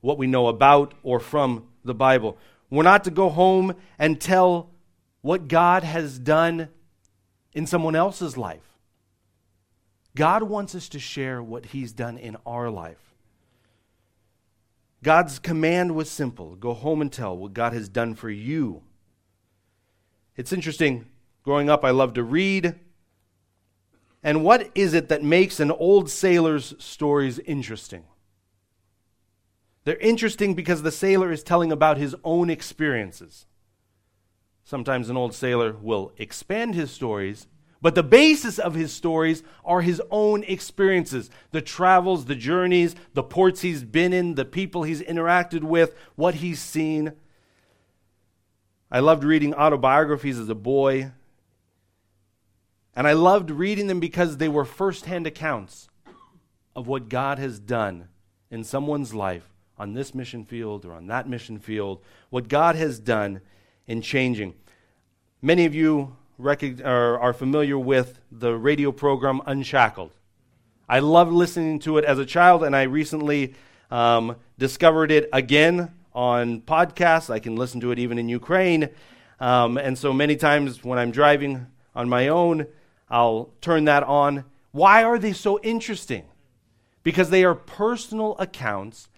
what 0.00 0.18
we 0.18 0.26
know 0.26 0.46
about 0.46 0.94
or 1.02 1.18
from 1.18 1.66
the 1.84 1.94
Bible. 1.94 2.38
We're 2.70 2.84
not 2.84 3.04
to 3.04 3.10
go 3.10 3.28
home 3.28 3.74
and 3.98 4.20
tell 4.20 4.70
what 5.20 5.48
God 5.48 5.82
has 5.82 6.18
done 6.18 6.68
in 7.54 7.66
someone 7.66 7.94
else's 7.94 8.36
life. 8.36 8.78
God 10.16 10.44
wants 10.44 10.74
us 10.74 10.88
to 10.90 10.98
share 10.98 11.42
what 11.42 11.66
He's 11.66 11.92
done 11.92 12.18
in 12.18 12.36
our 12.46 12.70
life. 12.70 13.14
God's 15.02 15.38
command 15.38 15.94
was 15.94 16.10
simple 16.10 16.56
go 16.56 16.72
home 16.72 17.00
and 17.00 17.12
tell 17.12 17.36
what 17.36 17.52
God 17.52 17.72
has 17.72 17.88
done 17.88 18.14
for 18.14 18.30
you. 18.30 18.82
It's 20.36 20.52
interesting. 20.52 21.06
Growing 21.42 21.68
up, 21.68 21.84
I 21.84 21.90
loved 21.90 22.14
to 22.14 22.22
read. 22.22 22.74
And 24.22 24.42
what 24.42 24.70
is 24.74 24.94
it 24.94 25.10
that 25.10 25.22
makes 25.22 25.60
an 25.60 25.70
old 25.70 26.08
sailor's 26.10 26.74
stories 26.78 27.38
interesting? 27.40 28.04
They're 29.84 29.96
interesting 29.96 30.54
because 30.54 30.82
the 30.82 30.90
sailor 30.90 31.30
is 31.30 31.42
telling 31.42 31.70
about 31.70 31.98
his 31.98 32.16
own 32.24 32.48
experiences. 32.48 33.46
Sometimes 34.64 35.10
an 35.10 35.16
old 35.16 35.34
sailor 35.34 35.72
will 35.72 36.12
expand 36.18 36.74
his 36.74 36.90
stories 36.90 37.46
but 37.84 37.94
the 37.94 38.02
basis 38.02 38.58
of 38.58 38.74
his 38.74 38.94
stories 38.94 39.42
are 39.62 39.82
his 39.82 40.00
own 40.10 40.42
experiences 40.44 41.28
the 41.50 41.60
travels, 41.60 42.24
the 42.24 42.34
journeys, 42.34 42.94
the 43.12 43.22
ports 43.22 43.60
he's 43.60 43.84
been 43.84 44.14
in, 44.14 44.36
the 44.36 44.46
people 44.46 44.84
he's 44.84 45.02
interacted 45.02 45.62
with, 45.62 45.94
what 46.16 46.36
he's 46.36 46.62
seen. 46.62 47.12
I 48.90 49.00
loved 49.00 49.22
reading 49.22 49.52
autobiographies 49.52 50.38
as 50.38 50.48
a 50.48 50.54
boy. 50.54 51.12
And 52.96 53.06
I 53.06 53.12
loved 53.12 53.50
reading 53.50 53.86
them 53.88 54.00
because 54.00 54.38
they 54.38 54.48
were 54.48 54.64
firsthand 54.64 55.26
accounts 55.26 55.90
of 56.74 56.86
what 56.86 57.10
God 57.10 57.38
has 57.38 57.60
done 57.60 58.08
in 58.50 58.64
someone's 58.64 59.12
life 59.12 59.52
on 59.76 59.92
this 59.92 60.14
mission 60.14 60.46
field 60.46 60.86
or 60.86 60.94
on 60.94 61.08
that 61.08 61.28
mission 61.28 61.58
field, 61.58 62.00
what 62.30 62.48
God 62.48 62.76
has 62.76 62.98
done 62.98 63.42
in 63.86 64.02
changing. 64.02 64.54
Many 65.42 65.64
of 65.66 65.74
you 65.74 66.16
are 66.84 67.32
familiar 67.32 67.78
with 67.78 68.20
the 68.32 68.56
radio 68.56 68.90
program 68.92 69.40
Unshackled. 69.46 70.12
I 70.88 70.98
loved 70.98 71.32
listening 71.32 71.78
to 71.80 71.98
it 71.98 72.04
as 72.04 72.18
a 72.18 72.26
child, 72.26 72.62
and 72.62 72.74
I 72.74 72.82
recently 72.82 73.54
um, 73.90 74.36
discovered 74.58 75.10
it 75.10 75.28
again 75.32 75.90
on 76.14 76.60
podcasts. 76.60 77.30
I 77.30 77.38
can 77.38 77.56
listen 77.56 77.80
to 77.80 77.90
it 77.90 77.98
even 77.98 78.18
in 78.18 78.28
Ukraine. 78.28 78.90
Um, 79.40 79.78
and 79.78 79.98
so 79.98 80.12
many 80.12 80.36
times 80.36 80.84
when 80.84 80.98
I'm 80.98 81.10
driving 81.10 81.66
on 81.94 82.08
my 82.08 82.28
own, 82.28 82.66
I'll 83.08 83.50
turn 83.60 83.84
that 83.84 84.02
on. 84.02 84.44
Why 84.72 85.04
are 85.04 85.18
they 85.18 85.32
so 85.32 85.60
interesting? 85.60 86.24
Because 87.02 87.30
they 87.30 87.44
are 87.44 87.54
personal 87.54 88.36
accounts. 88.38 89.08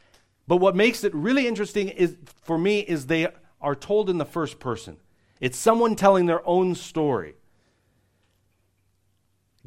But 0.47 0.57
what 0.59 0.77
makes 0.77 1.05
it 1.05 1.15
really 1.15 1.47
interesting 1.47 1.89
is 1.89 2.17
for 2.43 2.59
me 2.59 2.81
is 2.81 3.07
they 3.07 3.29
are 3.67 3.75
told 3.75 4.09
in 4.09 4.17
the 4.17 4.25
first 4.25 4.61
person. 4.61 4.97
It's 5.41 5.59
someone 5.59 5.97
telling 5.97 6.27
their 6.27 6.47
own 6.49 6.77
story. 6.77 7.35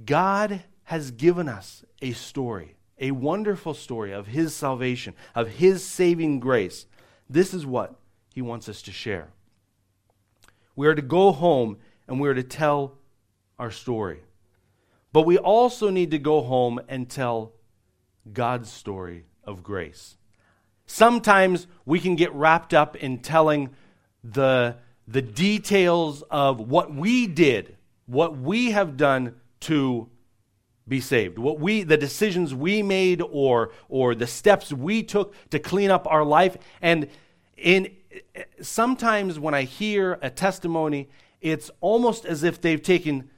God 0.04 0.64
has 0.84 1.12
given 1.12 1.50
us 1.50 1.84
a 2.02 2.14
story, 2.14 2.78
a 2.98 3.12
wonderful 3.12 3.74
story 3.74 4.14
of 4.14 4.28
His 4.28 4.56
salvation, 4.56 5.16
of 5.36 5.50
His 5.50 5.84
saving 5.84 6.40
grace. 6.40 6.86
This 7.30 7.54
is 7.54 7.66
what 7.66 7.94
He 8.34 8.42
wants 8.42 8.70
us 8.70 8.82
to 8.84 8.94
share. 8.94 9.34
We 10.78 10.88
are 10.88 10.96
to 10.96 11.02
go 11.02 11.34
home 11.34 11.78
and 12.08 12.22
we 12.22 12.30
are 12.30 12.34
to 12.34 12.42
tell 12.42 12.94
our 13.60 13.70
story. 13.70 14.22
But 15.12 15.26
we 15.26 15.38
also 15.38 15.90
need 15.90 16.12
to 16.12 16.20
go 16.20 16.42
home 16.42 16.80
and 16.88 17.10
tell 17.10 17.52
God's 18.32 18.72
story 18.72 19.26
of 19.44 19.62
grace. 19.62 20.16
Sometimes 20.86 21.68
we 21.86 22.00
can 22.00 22.16
get 22.16 22.34
wrapped 22.34 22.74
up 22.74 22.96
in 22.96 23.20
telling 23.20 23.72
the, 24.24 24.76
the 25.08 25.22
details 25.22 26.24
of 26.30 26.60
what 26.60 26.94
we 26.94 27.28
did, 27.28 27.76
what 28.06 28.38
we 28.38 28.72
have 28.72 28.98
done 28.98 29.36
to 29.62 30.10
be 30.90 31.00
saved. 31.00 31.38
What 31.38 31.60
we 31.60 31.84
the 31.84 31.98
decisions 31.98 32.54
we 32.54 32.82
made 32.82 33.22
or 33.22 33.72
or 33.88 34.16
the 34.16 34.26
steps 34.26 34.74
we 34.74 35.04
took 35.04 35.34
to 35.52 35.60
clean 35.60 35.92
up 35.92 36.08
our 36.10 36.26
life. 36.26 36.58
And 36.82 37.08
in 37.56 37.96
sometimes 38.60 39.40
when 39.40 39.54
I 39.54 39.64
hear 39.64 40.18
a 40.22 40.32
testimony 40.32 41.10
it's 41.42 41.72
almost 41.80 42.26
as 42.26 42.44
if 42.44 42.60
they've 42.60 42.82
taken 42.82 43.30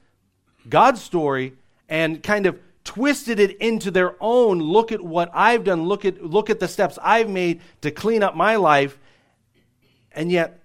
God's 0.68 1.02
story 1.02 1.54
and 1.88 2.22
kind 2.22 2.46
of 2.46 2.58
twisted 2.84 3.38
it 3.38 3.56
into 3.58 3.90
their 3.90 4.16
own. 4.18 4.58
Look 4.58 4.90
at 4.90 5.00
what 5.00 5.30
I've 5.32 5.62
done. 5.62 5.84
Look 5.84 6.04
at 6.04 6.24
look 6.24 6.50
at 6.50 6.58
the 6.58 6.68
steps 6.68 6.98
I've 7.02 7.28
made 7.28 7.60
to 7.82 7.90
clean 7.90 8.22
up 8.22 8.34
my 8.34 8.56
life. 8.56 8.98
And 10.10 10.32
yet 10.32 10.61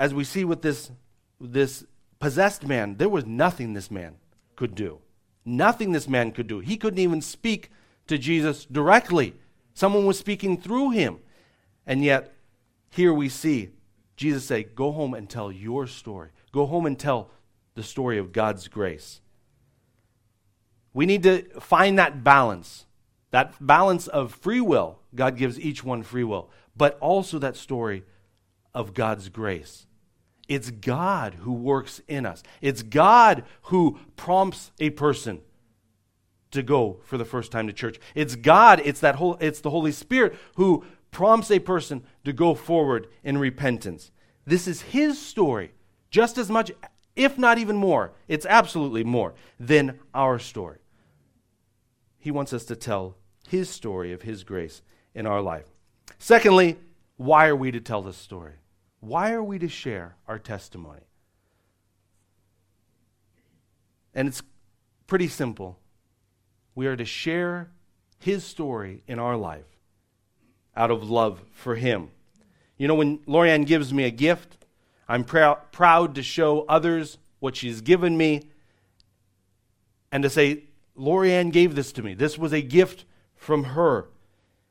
as 0.00 0.14
we 0.14 0.24
see 0.24 0.44
with 0.44 0.62
this 0.62 0.90
this 1.40 1.84
possessed 2.18 2.66
man 2.66 2.96
there 2.96 3.08
was 3.08 3.26
nothing 3.26 3.74
this 3.74 3.90
man 3.90 4.16
could 4.56 4.74
do. 4.74 4.98
Nothing 5.44 5.92
this 5.92 6.08
man 6.08 6.32
could 6.32 6.46
do. 6.46 6.58
He 6.58 6.76
couldn't 6.76 6.98
even 6.98 7.22
speak 7.22 7.70
to 8.08 8.18
Jesus 8.18 8.64
directly. 8.64 9.34
Someone 9.74 10.04
was 10.04 10.18
speaking 10.18 10.60
through 10.60 10.90
him. 10.90 11.18
And 11.86 12.04
yet, 12.04 12.34
here 12.90 13.14
we 13.14 13.28
see 13.28 13.70
Jesus 14.16 14.44
say, 14.44 14.64
Go 14.64 14.92
home 14.92 15.14
and 15.14 15.28
tell 15.28 15.52
your 15.52 15.86
story. 15.86 16.30
Go 16.52 16.66
home 16.66 16.86
and 16.86 16.98
tell 16.98 17.30
the 17.74 17.82
story 17.82 18.18
of 18.18 18.32
God's 18.32 18.68
grace. 18.68 19.20
We 20.92 21.06
need 21.06 21.22
to 21.22 21.42
find 21.60 21.98
that 21.98 22.24
balance, 22.24 22.84
that 23.30 23.54
balance 23.64 24.08
of 24.08 24.34
free 24.34 24.60
will. 24.60 24.98
God 25.14 25.36
gives 25.36 25.58
each 25.58 25.84
one 25.84 26.02
free 26.02 26.24
will, 26.24 26.50
but 26.76 26.98
also 27.00 27.38
that 27.38 27.56
story 27.56 28.02
of 28.74 28.92
God's 28.94 29.28
grace. 29.28 29.86
It's 30.50 30.72
God 30.72 31.34
who 31.42 31.52
works 31.52 32.02
in 32.08 32.26
us. 32.26 32.42
It's 32.60 32.82
God 32.82 33.44
who 33.62 34.00
prompts 34.16 34.72
a 34.80 34.90
person 34.90 35.42
to 36.50 36.64
go 36.64 36.98
for 37.04 37.16
the 37.16 37.24
first 37.24 37.52
time 37.52 37.68
to 37.68 37.72
church. 37.72 38.00
It's 38.16 38.34
God, 38.34 38.82
it's 38.84 38.98
that 38.98 39.14
whole 39.14 39.36
it's 39.40 39.60
the 39.60 39.70
Holy 39.70 39.92
Spirit 39.92 40.34
who 40.56 40.84
prompts 41.12 41.52
a 41.52 41.60
person 41.60 42.02
to 42.24 42.32
go 42.32 42.56
forward 42.56 43.06
in 43.22 43.38
repentance. 43.38 44.10
This 44.44 44.66
is 44.66 44.82
his 44.82 45.20
story, 45.24 45.72
just 46.10 46.36
as 46.36 46.50
much 46.50 46.72
if 47.14 47.38
not 47.38 47.58
even 47.58 47.76
more. 47.76 48.10
It's 48.26 48.44
absolutely 48.44 49.04
more 49.04 49.34
than 49.60 50.00
our 50.12 50.40
story. 50.40 50.78
He 52.18 52.32
wants 52.32 52.52
us 52.52 52.64
to 52.64 52.74
tell 52.74 53.14
his 53.48 53.70
story 53.70 54.12
of 54.12 54.22
his 54.22 54.42
grace 54.42 54.82
in 55.14 55.28
our 55.28 55.40
life. 55.40 55.66
Secondly, 56.18 56.76
why 57.18 57.46
are 57.46 57.54
we 57.54 57.70
to 57.70 57.80
tell 57.80 58.02
this 58.02 58.16
story? 58.16 58.54
Why 59.00 59.32
are 59.32 59.42
we 59.42 59.58
to 59.58 59.68
share 59.68 60.16
our 60.28 60.38
testimony? 60.38 61.00
And 64.14 64.28
it's 64.28 64.42
pretty 65.06 65.28
simple. 65.28 65.78
We 66.74 66.86
are 66.86 66.96
to 66.96 67.04
share 67.04 67.70
his 68.18 68.44
story 68.44 69.02
in 69.06 69.18
our 69.18 69.36
life 69.36 69.64
out 70.76 70.90
of 70.90 71.10
love 71.10 71.42
for 71.52 71.74
him. 71.74 72.10
You 72.76 72.88
know, 72.88 72.94
when 72.94 73.18
Lorianne 73.20 73.66
gives 73.66 73.92
me 73.92 74.04
a 74.04 74.10
gift, 74.10 74.66
I'm 75.08 75.24
prou- 75.24 75.58
proud 75.72 76.14
to 76.14 76.22
show 76.22 76.64
others 76.68 77.18
what 77.40 77.56
she's 77.56 77.80
given 77.80 78.16
me 78.16 78.42
and 80.12 80.22
to 80.22 80.30
say, 80.30 80.64
Lorianne 80.96 81.52
gave 81.52 81.74
this 81.74 81.92
to 81.92 82.02
me. 82.02 82.14
This 82.14 82.38
was 82.38 82.52
a 82.52 82.62
gift 82.62 83.04
from 83.34 83.64
her. 83.64 84.08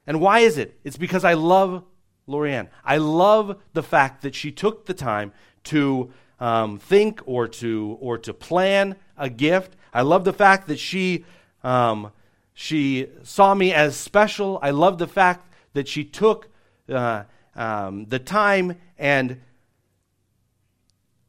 And 0.06 0.22
why 0.22 0.40
is 0.40 0.58
it? 0.58 0.80
It's 0.84 0.98
because 0.98 1.24
I 1.24 1.34
love 1.34 1.84
Lorianne. 2.30 2.70
I 2.86 2.98
love 2.98 3.60
the 3.74 3.84
fact 3.84 4.22
that 4.22 4.36
she 4.36 4.52
took 4.52 4.86
the 4.86 4.94
time 4.94 5.34
to 5.66 6.12
um, 6.40 6.80
think 6.80 7.22
or 7.26 7.48
to 7.48 7.98
or 8.00 8.18
to 8.20 8.34
plan 8.34 8.96
a 9.18 9.30
gift. 9.30 9.76
I 9.94 10.04
love 10.04 10.24
the 10.24 10.34
fact 10.34 10.68
that 10.68 10.80
she 10.80 11.26
um, 11.64 12.12
she 12.54 13.08
saw 13.24 13.54
me 13.54 13.74
as 13.74 13.96
special. 13.96 14.60
I 14.62 14.70
love 14.72 14.98
the 14.98 15.08
fact 15.08 15.52
that 15.74 15.88
she 15.88 16.04
took 16.04 16.50
uh, 16.88 17.24
um, 17.56 18.06
the 18.06 18.20
time 18.20 18.78
and 18.98 19.42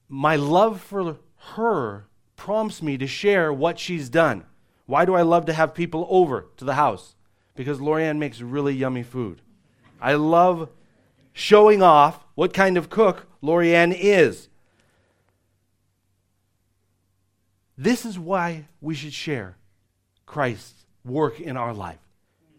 my 0.09 0.37
love 0.37 0.81
for 0.81 1.19
her 1.55 2.07
prompts 2.37 2.83
me 2.83 2.99
to 2.99 3.07
share 3.07 3.53
what 3.53 3.79
she's 3.79 4.09
done. 4.09 4.45
Why 4.87 5.05
do 5.05 5.15
I 5.15 5.23
love 5.23 5.47
to 5.47 5.53
have 5.53 5.73
people 5.73 6.07
over 6.11 6.47
to 6.57 6.65
the 6.65 6.75
house? 6.75 7.15
Because 7.55 7.79
Lorianne 7.79 8.19
makes 8.19 8.41
really 8.41 8.75
yummy 8.75 9.05
food. 9.05 9.41
I 10.01 10.15
love 10.15 10.69
showing 11.33 11.83
off 11.83 12.25
what 12.35 12.53
kind 12.53 12.77
of 12.77 12.91
cook 12.91 13.27
Lorianne 13.43 13.97
is. 13.97 14.49
This 17.77 18.05
is 18.05 18.19
why 18.19 18.69
we 18.81 18.95
should 18.95 19.15
share 19.15 19.57
Christ's 20.27 20.85
work 21.05 21.41
in 21.41 21.57
our 21.57 21.73
life 21.73 21.99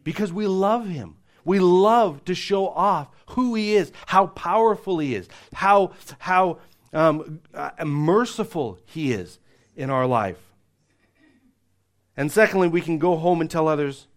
because 0.03 0.33
we 0.33 0.47
love 0.47 0.87
him. 0.87 1.17
We 1.43 1.59
love 1.59 2.25
to 2.25 2.35
show 2.35 2.67
off 2.69 3.09
who 3.29 3.55
he 3.55 3.75
is, 3.75 3.91
how 4.07 4.27
powerful 4.27 4.99
he 4.99 5.15
is, 5.15 5.27
how, 5.53 5.93
how 6.19 6.59
um, 6.93 7.41
uh, 7.53 7.71
merciful 7.85 8.79
he 8.85 9.11
is 9.11 9.39
in 9.75 9.89
our 9.89 10.05
life. 10.05 10.37
And 12.17 12.31
secondly, 12.31 12.67
we 12.67 12.81
can 12.81 12.99
go 12.99 13.15
home 13.15 13.41
and 13.41 13.49
tell 13.49 13.67
others 13.67 14.07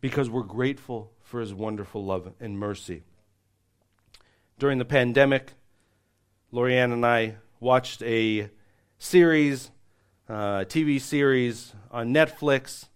because 0.00 0.30
we're 0.30 0.42
grateful 0.42 1.10
for 1.22 1.40
his 1.40 1.52
wonderful 1.52 2.04
love 2.04 2.32
and 2.40 2.58
mercy 2.58 3.02
during 4.58 4.78
the 4.78 4.84
pandemic, 4.84 5.52
Lorianne 6.52 6.92
and 6.92 7.04
I 7.04 7.36
watched 7.60 8.02
a 8.02 8.48
series, 8.98 9.70
uh, 10.28 10.64
TV 10.64 10.98
series 10.98 11.74
on 11.90 12.14
Netflix 12.14 12.86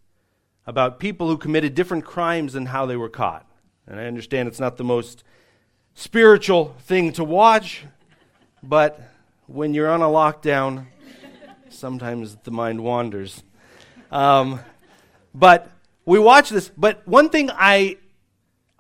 about 0.67 0.99
people 0.99 1.29
who 1.29 1.37
committed 1.37 1.75
different 1.75 2.05
crimes 2.05 2.55
and 2.55 2.69
how 2.69 2.87
they 2.87 2.97
were 2.97 3.11
caught. 3.11 3.47
And 3.87 4.01
I 4.01 4.07
understand 4.07 4.49
it's 4.49 4.61
not 4.61 4.79
the 4.79 4.85
most 4.85 5.23
spiritual 5.95 6.77
thing 6.81 7.13
to 7.13 7.25
watch, 7.25 7.85
but 8.63 8.99
when 9.47 9.75
you're 9.75 9.91
on 9.91 10.01
a 10.01 10.07
lockdown, 10.07 10.87
sometimes 11.69 12.37
the 12.45 12.51
mind 12.51 12.83
wanders. 12.83 13.43
Um, 14.11 14.61
but 15.35 15.71
we 16.07 16.19
watch 16.19 16.49
this. 16.49 16.71
But 16.75 17.07
one 17.07 17.29
thing 17.29 17.51
I 17.53 17.99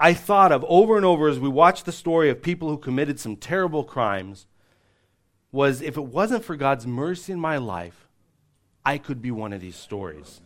I 0.03 0.15
thought 0.15 0.51
of 0.51 0.65
over 0.67 0.97
and 0.97 1.05
over 1.05 1.29
as 1.29 1.39
we 1.39 1.51
watched 1.51 1.85
the 1.85 1.93
story 1.93 2.31
of 2.31 2.41
people 2.41 2.71
who 2.71 2.79
committed 2.79 3.21
some 3.21 3.37
terrible 3.37 3.85
crimes 3.85 4.47
was 5.53 5.83
if 5.83 5.99
it 5.99 6.05
wasn't 6.05 6.43
for 6.43 6.57
God's 6.57 6.87
mercy 6.87 7.33
in 7.33 7.39
my 7.39 7.59
life, 7.59 8.09
I 8.83 8.97
could 8.97 9.21
be 9.21 9.31
one 9.31 9.53
of 9.53 9.61
these 9.61 9.77
stories. 9.77 10.41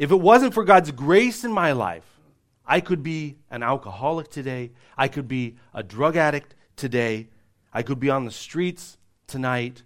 If 0.00 0.10
it 0.10 0.16
wasn't 0.16 0.52
for 0.52 0.64
God's 0.64 0.90
grace 0.90 1.44
in 1.44 1.52
my 1.52 1.70
life, 1.70 2.04
I 2.66 2.80
could 2.80 3.04
be 3.04 3.36
an 3.50 3.62
alcoholic 3.62 4.30
today. 4.30 4.72
I 4.98 5.06
could 5.06 5.28
be 5.28 5.54
a 5.72 5.84
drug 5.84 6.16
addict 6.16 6.56
today. 6.74 7.28
I 7.72 7.82
could 7.82 8.00
be 8.00 8.10
on 8.10 8.24
the 8.24 8.32
streets 8.32 8.98
tonight. 9.28 9.84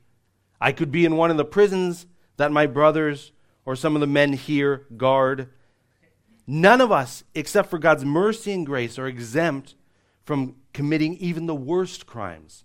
I 0.58 0.72
could 0.72 0.90
be 0.90 1.04
in 1.04 1.16
one 1.16 1.30
of 1.30 1.36
the 1.36 1.44
prisons 1.44 2.06
that 2.38 2.50
my 2.50 2.66
brothers 2.66 3.32
or 3.66 3.76
some 3.76 3.94
of 3.94 4.00
the 4.00 4.06
men 4.06 4.32
here 4.32 4.86
guard. 4.96 5.50
None 6.50 6.80
of 6.80 6.90
us, 6.90 7.24
except 7.34 7.68
for 7.68 7.78
God's 7.78 8.06
mercy 8.06 8.52
and 8.52 8.64
grace, 8.64 8.98
are 8.98 9.06
exempt 9.06 9.74
from 10.24 10.56
committing 10.72 11.14
even 11.18 11.44
the 11.44 11.54
worst 11.54 12.06
crimes. 12.06 12.64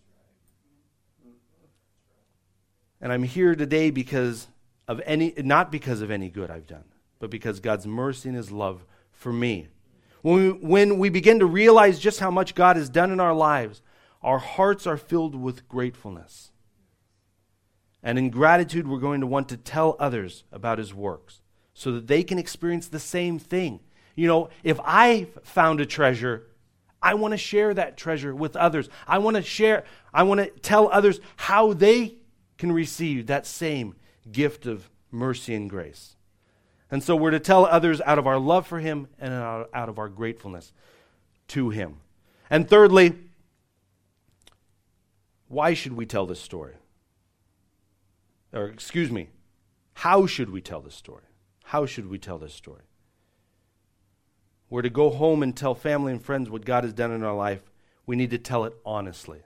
And 3.02 3.12
I'm 3.12 3.24
here 3.24 3.56
today 3.56 3.90
because 3.90 4.48
of 4.88 5.02
any, 5.06 5.34
not 5.36 5.70
because 5.70 6.02
of 6.02 6.12
any 6.12 6.30
good 6.30 6.50
I've 6.50 6.66
done, 6.66 6.86
but 7.20 7.30
because 7.30 7.60
God's 7.60 7.86
mercy 7.86 8.30
and 8.30 8.38
His 8.38 8.52
love 8.52 8.86
for 9.12 9.34
me. 9.34 9.68
When 10.22 10.36
we, 10.36 10.50
when 10.52 10.98
we 10.98 11.10
begin 11.10 11.40
to 11.40 11.46
realize 11.46 12.00
just 12.00 12.22
how 12.22 12.32
much 12.32 12.56
God 12.56 12.78
has 12.78 12.88
done 12.88 13.12
in 13.12 13.20
our 13.20 13.34
lives, 13.34 13.82
our 14.22 14.40
hearts 14.40 14.88
are 14.88 14.96
filled 14.96 15.36
with 15.36 15.68
gratefulness. 15.68 16.52
And 18.02 18.18
in 18.18 18.30
gratitude, 18.30 18.88
we're 18.88 19.00
going 19.00 19.20
to 19.20 19.28
want 19.28 19.50
to 19.50 19.58
tell 19.58 19.98
others 20.00 20.46
about 20.54 20.78
His 20.78 20.94
works 20.94 21.42
so 21.74 21.92
that 21.94 22.08
they 22.08 22.24
can 22.24 22.38
experience 22.38 22.88
the 22.88 23.00
same 23.00 23.40
thing. 23.40 23.80
You 24.16 24.28
know, 24.28 24.50
if 24.64 24.80
I 24.84 25.28
found 25.44 25.82
a 25.82 25.86
treasure, 25.86 26.48
I 27.02 27.16
want 27.16 27.34
to 27.34 27.38
share 27.38 27.74
that 27.74 27.98
treasure 27.98 28.34
with 28.34 28.56
others. 28.56 28.90
I 29.08 29.18
want 29.18 29.36
to 29.36 29.44
share, 29.44 29.84
I 30.14 30.24
want 30.24 30.40
to 30.40 30.48
tell 30.62 30.90
others 30.90 31.20
how 31.36 31.74
they 31.74 32.16
can 32.58 32.72
receive 32.72 33.28
that 33.28 33.46
same 33.46 33.96
gift 34.32 34.66
of 34.66 34.90
mercy 35.12 35.54
and 35.56 35.70
grace. 35.70 36.16
And 36.90 37.04
so 37.04 37.16
we're 37.16 37.32
to 37.32 37.40
tell 37.40 37.66
others 37.66 38.02
out 38.02 38.20
of 38.20 38.28
our 38.28 38.38
love 38.38 38.68
for 38.68 38.80
Him 38.80 39.08
and 39.20 39.34
out 39.34 39.90
of 39.90 39.98
our 39.98 40.10
gratefulness 40.10 40.72
to 41.50 41.72
Him. 41.72 41.98
And 42.50 42.70
thirdly, 42.70 43.16
why 45.48 45.74
should 45.74 45.94
we 45.94 46.06
tell 46.06 46.26
this 46.26 46.40
story? 46.40 46.76
Or, 48.54 48.68
excuse 48.68 49.10
me, 49.10 49.30
how 49.96 50.28
should 50.28 50.52
we 50.52 50.62
tell 50.62 50.82
this 50.82 50.96
story? 50.96 51.24
How 51.64 51.86
should 51.86 52.10
we 52.10 52.20
tell 52.20 52.38
this 52.38 52.54
story? 52.54 52.84
We're 54.70 54.82
to 54.82 54.90
go 54.90 55.10
home 55.10 55.44
and 55.44 55.56
tell 55.56 55.76
family 55.76 56.12
and 56.12 56.24
friends 56.24 56.50
what 56.50 56.66
God 56.66 56.84
has 56.84 56.94
done 56.94 57.12
in 57.12 57.24
our 57.24 57.36
life. 57.36 57.62
We 58.06 58.16
need 58.16 58.32
to 58.32 58.38
tell 58.38 58.66
it 58.66 58.74
honestly. 58.86 59.42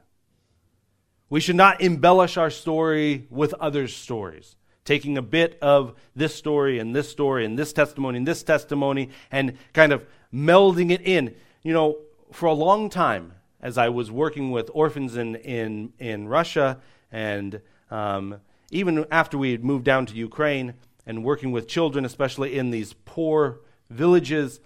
We 1.30 1.41
should 1.41 1.56
not 1.56 1.82
embellish 1.82 2.38
our 2.38 2.49
story 2.49 3.27
with 3.30 3.53
others' 3.56 3.95
stories, 3.95 4.56
taking 4.86 5.17
a 5.17 5.21
bit 5.21 5.58
of 5.62 5.95
this 6.15 6.34
story 6.34 6.80
and 6.80 6.95
this 6.95 7.10
story 7.10 7.43
and 7.43 7.60
this 7.60 7.73
testimony 7.73 8.17
and 8.17 8.27
this 8.27 8.43
testimony 8.43 9.10
and 9.32 9.58
kind 9.73 9.91
of 9.91 10.06
melding 10.34 10.91
it 10.91 11.01
in. 11.01 11.36
You 11.63 11.73
know, 11.73 11.97
for 12.32 12.45
a 12.45 12.53
long 12.53 12.89
time, 12.89 13.34
as 13.62 13.77
I 13.77 13.89
was 13.89 14.10
working 14.10 14.51
with 14.51 14.69
orphans 14.73 15.17
in, 15.17 15.36
in, 15.36 15.91
in 15.99 16.27
Russia 16.27 16.80
and 17.12 17.62
um, 17.91 18.39
even 18.71 19.06
after 19.12 19.38
we 19.38 19.51
had 19.51 19.63
moved 19.63 19.86
down 19.86 20.06
to 20.06 20.15
Ukraine 20.15 20.73
and 21.07 21.23
working 21.23 21.51
with 21.51 21.67
children, 21.67 22.05
especially 22.05 22.57
in 22.57 22.69
these 22.69 22.93
poor 23.05 23.61
villages, 23.89 24.59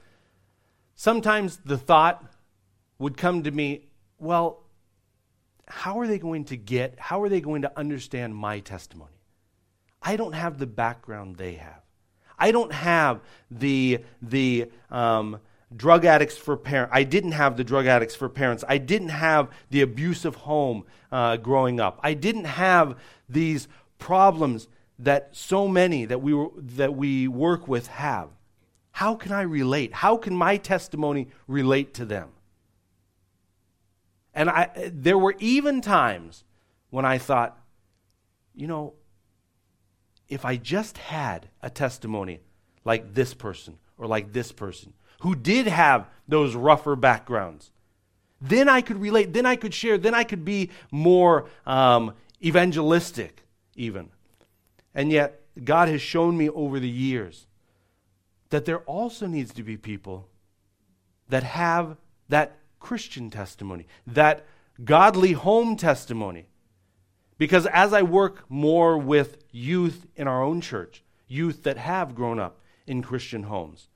sometimes 0.96 1.58
the 1.64 1.78
thought 1.78 2.26
would 3.00 3.16
come 3.16 3.44
to 3.44 3.52
me, 3.52 3.86
well, 4.20 4.64
how 5.68 6.00
are 6.00 6.08
they 6.08 6.20
going 6.20 6.44
to 6.46 6.58
get, 6.58 7.00
how 7.00 7.22
are 7.22 7.30
they 7.30 7.40
going 7.40 7.62
to 7.62 7.80
understand 7.80 8.36
my 8.36 8.60
testimony? 8.60 9.12
I 10.02 10.18
don't 10.18 10.34
have 10.34 10.58
the 10.58 10.68
background 10.68 11.38
they 11.38 11.54
have. 11.54 11.82
I 12.38 12.52
don't 12.52 12.74
have 12.74 13.22
the, 13.52 14.00
the, 14.22 14.70
um, 14.90 15.40
drug 15.76 16.06
addicts 16.06 16.38
for 16.38 16.58
parents. 16.58 16.92
I 16.94 17.04
didn't 17.04 17.32
have 17.32 17.56
the 17.56 17.64
drug 17.64 17.86
addicts 17.86 18.16
for 18.16 18.28
parents. 18.28 18.64
I 18.68 18.78
didn't 18.78 19.10
have 19.10 19.50
the 19.70 19.82
abusive 19.82 20.36
home 20.36 20.84
uh, 21.12 21.38
growing 21.38 21.80
up. 21.80 22.00
I 22.04 22.14
didn't 22.14 22.46
have 22.46 22.98
these 23.30 23.68
problems 23.98 24.68
that 25.02 25.30
so 25.32 25.68
many 25.68 26.06
that 26.06 26.22
we, 26.22 26.48
that 26.58 26.96
we 26.96 27.28
work 27.28 27.68
with 27.68 27.88
have. 27.88 28.30
How 28.92 29.16
can 29.16 29.32
I 29.32 29.42
relate? 29.42 29.94
How 29.94 30.18
can 30.18 30.36
my 30.36 30.58
testimony 30.58 31.30
relate 31.48 31.94
to 31.96 32.06
them? 32.06 32.30
And 34.34 34.50
I, 34.50 34.92
there 34.94 35.18
were 35.18 35.36
even 35.40 35.82
times 35.82 36.44
when 36.90 37.06
I 37.06 37.18
thought, 37.18 37.58
you 38.54 38.68
know, 38.68 38.94
if 40.30 40.46
I 40.46 40.56
just 40.56 40.98
had 40.98 41.50
a 41.62 41.70
testimony 41.70 42.40
like 42.86 43.14
this 43.14 43.34
person 43.34 43.78
or 43.98 44.08
like 44.08 44.32
this 44.32 44.52
person 44.52 44.94
who 45.22 45.36
did 45.36 45.68
have 45.68 46.08
those 46.28 46.56
rougher 46.56 46.96
backgrounds, 46.96 47.72
then 48.40 48.70
I 48.70 48.82
could 48.82 49.00
relate, 49.00 49.34
then 49.34 49.46
I 49.46 49.56
could 49.56 49.74
share, 49.74 49.98
then 49.98 50.14
I 50.14 50.24
could 50.24 50.46
be 50.46 50.70
more 50.90 51.48
um, 51.66 52.14
evangelistic, 52.44 53.44
even. 53.76 54.10
And 54.94 55.12
yet, 55.12 55.42
God 55.64 55.88
has 55.88 56.02
shown 56.02 56.38
me 56.38 56.50
over 56.50 56.80
the 56.80 56.90
years 56.90 57.48
that 58.50 58.66
there 58.66 58.80
also 58.80 59.28
needs 59.28 59.54
to 59.54 59.64
be 59.64 59.78
people 59.78 60.28
that 61.30 61.44
have 61.44 61.98
that 62.30 62.58
Christian 62.80 63.30
testimony, 63.30 63.88
that 64.06 64.46
godly 64.84 65.32
home 65.32 65.76
testimony. 65.76 66.48
Because 67.38 67.66
as 67.68 67.94
I 67.94 68.04
work 68.04 68.44
more 68.50 68.98
with 68.98 69.38
youth 69.52 70.06
in 70.16 70.28
our 70.28 70.44
own 70.44 70.62
church, 70.62 71.04
youth 71.28 71.64
that 71.64 71.78
have 71.78 72.14
grown 72.14 72.40
up 72.40 72.60
in 72.86 73.02
Christian 73.02 73.44
homes, 73.44 73.88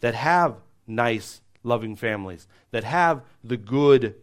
that 0.00 0.14
have 0.14 0.56
nice, 0.86 1.40
loving 1.62 1.96
families, 1.96 2.46
that 2.70 2.84
have 2.84 3.22
the 3.42 3.56
good 3.56 4.14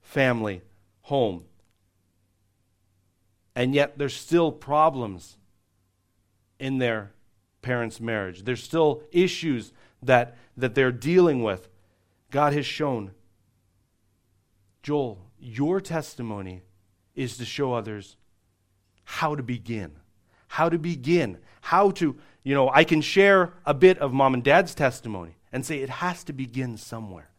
family 0.00 0.62
home, 1.02 1.44
and 3.56 3.74
yet 3.74 3.96
there's 3.96 4.14
still 4.14 4.52
problems 4.52 5.38
in 6.60 6.76
their 6.78 7.12
parents' 7.62 8.00
marriage. 8.00 8.44
There's 8.44 8.62
still 8.62 9.02
issues 9.10 9.72
that, 10.02 10.36
that 10.58 10.74
they're 10.74 10.92
dealing 10.92 11.42
with. 11.42 11.68
God 12.30 12.52
has 12.52 12.66
shown, 12.66 13.12
Joel, 14.82 15.18
your 15.40 15.80
testimony 15.80 16.62
is 17.14 17.38
to 17.38 17.46
show 17.46 17.72
others 17.72 18.16
how 19.04 19.34
to 19.34 19.42
begin. 19.42 19.92
How 20.48 20.68
to 20.68 20.78
begin. 20.78 21.38
How 21.62 21.90
to, 21.92 22.14
you 22.42 22.54
know, 22.54 22.68
I 22.68 22.84
can 22.84 23.00
share 23.00 23.54
a 23.64 23.72
bit 23.72 23.98
of 23.98 24.12
mom 24.12 24.34
and 24.34 24.44
dad's 24.44 24.74
testimony 24.74 25.36
and 25.50 25.64
say 25.64 25.78
it 25.78 25.88
has 25.88 26.24
to 26.24 26.34
begin 26.34 26.76
somewhere. 26.76 27.30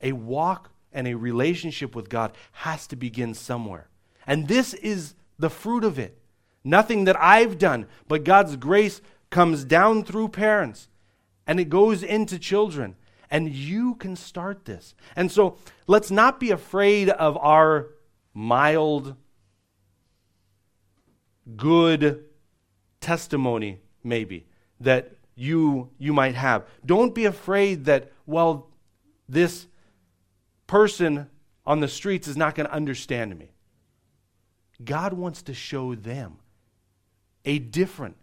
A 0.00 0.12
walk 0.12 0.70
and 0.92 1.08
a 1.08 1.14
relationship 1.14 1.96
with 1.96 2.08
God 2.08 2.32
has 2.52 2.86
to 2.86 2.96
begin 2.96 3.34
somewhere. 3.34 3.88
And 4.26 4.48
this 4.48 4.74
is 4.74 5.14
the 5.38 5.50
fruit 5.50 5.84
of 5.84 5.98
it. 5.98 6.18
Nothing 6.64 7.04
that 7.04 7.20
I've 7.20 7.58
done, 7.58 7.86
but 8.08 8.24
God's 8.24 8.56
grace 8.56 9.00
comes 9.30 9.64
down 9.64 10.02
through 10.02 10.28
parents 10.28 10.88
and 11.46 11.60
it 11.60 11.68
goes 11.68 12.02
into 12.02 12.38
children. 12.38 12.96
And 13.30 13.52
you 13.52 13.94
can 13.96 14.16
start 14.16 14.64
this. 14.64 14.94
And 15.16 15.30
so 15.30 15.58
let's 15.86 16.10
not 16.10 16.38
be 16.38 16.50
afraid 16.50 17.08
of 17.08 17.36
our 17.38 17.88
mild, 18.34 19.16
good 21.56 22.24
testimony, 23.00 23.80
maybe, 24.04 24.46
that 24.80 25.12
you, 25.34 25.90
you 25.98 26.12
might 26.12 26.34
have. 26.34 26.66
Don't 26.84 27.14
be 27.14 27.24
afraid 27.24 27.84
that, 27.86 28.12
well, 28.26 28.68
this 29.28 29.66
person 30.66 31.28
on 31.64 31.80
the 31.80 31.88
streets 31.88 32.28
is 32.28 32.36
not 32.36 32.54
going 32.54 32.68
to 32.68 32.72
understand 32.72 33.36
me. 33.36 33.50
God 34.84 35.12
wants 35.12 35.42
to 35.42 35.54
show 35.54 35.94
them 35.94 36.38
a 37.44 37.58
different 37.58 38.16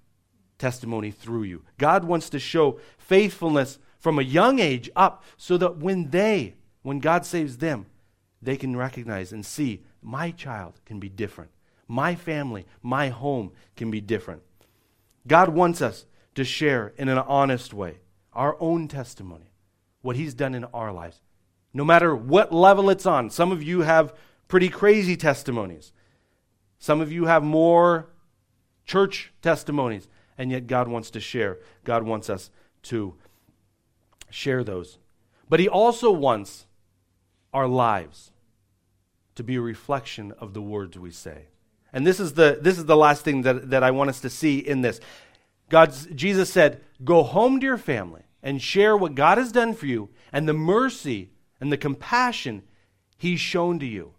testimony 0.58 1.12
through 1.12 1.44
you. 1.44 1.64
God 1.78 2.04
wants 2.04 2.30
to 2.30 2.40
show 2.40 2.80
faithfulness 2.98 3.80
from 4.00 4.20
a 4.20 4.24
young 4.24 4.60
age 4.60 4.90
up 4.96 5.24
so 5.38 5.58
that 5.58 5.78
when 5.78 6.10
they, 6.10 6.56
when 6.82 7.00
God 7.00 7.26
saves 7.26 7.58
them, 7.58 7.86
they 8.42 8.58
can 8.58 8.76
recognize 8.76 9.32
and 9.32 9.46
see 9.46 9.82
my 10.02 10.32
child 10.32 10.80
can 10.86 11.00
be 11.00 11.10
different. 11.10 11.52
My 11.88 12.16
family, 12.16 12.66
my 12.82 13.10
home 13.10 13.52
can 13.76 13.90
be 13.90 14.02
different. 14.02 14.42
God 15.28 15.50
wants 15.50 15.82
us 15.82 16.06
to 16.36 16.44
share 16.44 16.94
in 16.98 17.08
an 17.08 17.18
honest 17.20 17.74
way 17.74 18.00
our 18.34 18.58
own 18.60 18.88
testimony, 18.88 19.52
what 20.02 20.16
He's 20.16 20.34
done 20.34 20.56
in 20.56 20.66
our 20.66 20.92
lives, 20.92 21.22
no 21.74 21.86
matter 21.86 22.16
what 22.16 22.54
level 22.54 22.90
it's 22.90 23.06
on. 23.06 23.30
Some 23.30 23.52
of 23.52 23.64
you 23.64 23.82
have 23.82 24.14
pretty 24.48 24.70
crazy 24.70 25.16
testimonies. 25.16 25.92
Some 26.84 27.00
of 27.00 27.14
you 27.14 27.28
have 27.28 27.46
more 27.46 28.10
church 28.86 29.32
testimonies, 29.42 30.10
and 30.38 30.52
yet 30.52 30.68
God 30.68 30.90
wants 30.90 31.12
to 31.12 31.22
share. 31.22 31.60
God 31.86 32.04
wants 32.04 32.30
us 32.30 32.50
to 32.82 33.16
share 34.30 34.66
those. 34.66 34.98
But 35.48 35.62
He 35.62 35.70
also 35.70 36.12
wants 36.12 36.66
our 37.54 37.68
lives 37.68 38.32
to 39.36 39.46
be 39.46 39.56
a 39.56 39.62
reflection 39.62 40.34
of 40.40 40.54
the 40.54 40.62
words 40.62 41.00
we 41.00 41.12
say. 41.12 41.46
And 41.94 42.06
this 42.06 42.20
is 42.20 42.34
the, 42.34 42.60
this 42.62 42.78
is 42.78 42.84
the 42.84 42.98
last 42.98 43.24
thing 43.24 43.44
that, 43.44 43.70
that 43.70 43.82
I 43.82 43.92
want 43.92 44.10
us 44.10 44.20
to 44.20 44.30
see 44.30 44.58
in 44.58 44.82
this. 44.82 45.00
God's, 45.70 46.08
Jesus 46.08 46.52
said, 46.52 46.82
Go 47.02 47.24
home 47.24 47.62
to 47.62 47.66
your 47.66 47.78
family 47.78 48.24
and 48.42 48.62
share 48.62 48.98
what 48.98 49.16
God 49.16 49.38
has 49.38 49.54
done 49.54 49.74
for 49.74 49.86
you 49.86 50.10
and 50.34 50.50
the 50.50 50.54
mercy 50.54 51.30
and 51.62 51.72
the 51.72 51.78
compassion 51.78 52.64
He's 53.18 53.40
shown 53.40 53.80
to 53.80 53.86
you. 53.86 54.16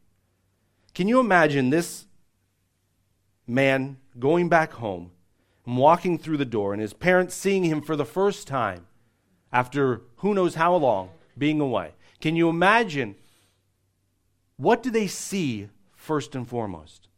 Can 0.95 1.09
you 1.09 1.21
imagine 1.21 1.69
this 1.69 2.07
man 3.47 3.99
going 4.19 4.49
back 4.49 4.73
home 4.75 5.11
and 5.67 5.77
walking 5.77 6.19
through 6.19 6.37
the 6.37 6.45
door, 6.45 6.73
and 6.73 6.81
his 6.83 6.93
parents 6.93 7.35
seeing 7.35 7.65
him 7.65 7.81
for 7.81 7.97
the 7.97 8.05
first 8.05 8.47
time 8.47 8.87
after 9.53 10.03
who 10.17 10.35
knows 10.35 10.57
how 10.57 10.75
long 10.77 11.11
being 11.37 11.61
away. 11.61 11.93
Can 12.21 12.37
you 12.37 12.49
imagine 12.49 13.17
what 14.57 14.83
do 14.83 14.91
they 14.91 15.07
see 15.07 15.69
first 15.93 16.35
and 16.35 16.49
foremost? 16.49 17.09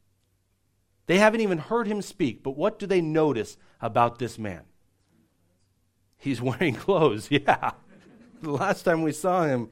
They 1.06 1.18
haven't 1.18 1.40
even 1.40 1.58
heard 1.58 1.86
him 1.86 2.02
speak, 2.02 2.42
but 2.42 2.56
what 2.56 2.78
do 2.78 2.86
they 2.86 3.00
notice 3.00 3.56
about 3.80 4.18
this 4.18 4.38
man? 4.38 4.62
He's 6.16 6.40
wearing 6.42 6.74
clothes, 6.74 7.28
yeah. 7.30 7.72
The 8.42 8.50
last 8.50 8.82
time 8.82 9.02
we 9.02 9.12
saw 9.12 9.44
him, 9.44 9.70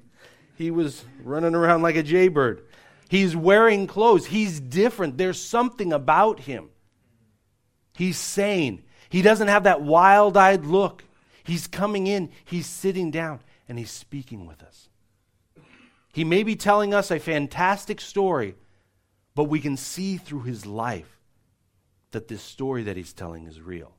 he 0.56 0.70
was 0.70 1.04
running 1.22 1.54
around 1.54 1.82
like 1.82 1.96
a 1.96 2.02
jaybird. 2.02 2.64
He's 3.08 3.36
wearing 3.36 3.86
clothes. 3.86 4.26
He's 4.26 4.60
different. 4.60 5.18
There's 5.18 5.40
something 5.40 5.92
about 5.92 6.40
him. 6.40 6.70
He's 7.96 8.18
sane. 8.18 8.82
He 9.08 9.22
doesn't 9.22 9.48
have 9.48 9.64
that 9.64 9.82
wild 9.82 10.36
eyed 10.36 10.64
look. 10.64 11.04
He's 11.44 11.66
coming 11.66 12.06
in, 12.06 12.30
he's 12.44 12.66
sitting 12.66 13.10
down, 13.10 13.40
and 13.68 13.78
he's 13.78 13.90
speaking 13.90 14.46
with 14.46 14.62
us. 14.62 14.88
He 16.12 16.24
may 16.24 16.42
be 16.42 16.56
telling 16.56 16.94
us 16.94 17.10
a 17.10 17.18
fantastic 17.18 18.00
story, 18.00 18.54
but 19.34 19.44
we 19.44 19.60
can 19.60 19.76
see 19.76 20.16
through 20.16 20.42
his 20.42 20.64
life 20.64 21.20
that 22.12 22.28
this 22.28 22.42
story 22.42 22.84
that 22.84 22.96
he's 22.96 23.12
telling 23.12 23.46
is 23.46 23.60
real. 23.60 23.96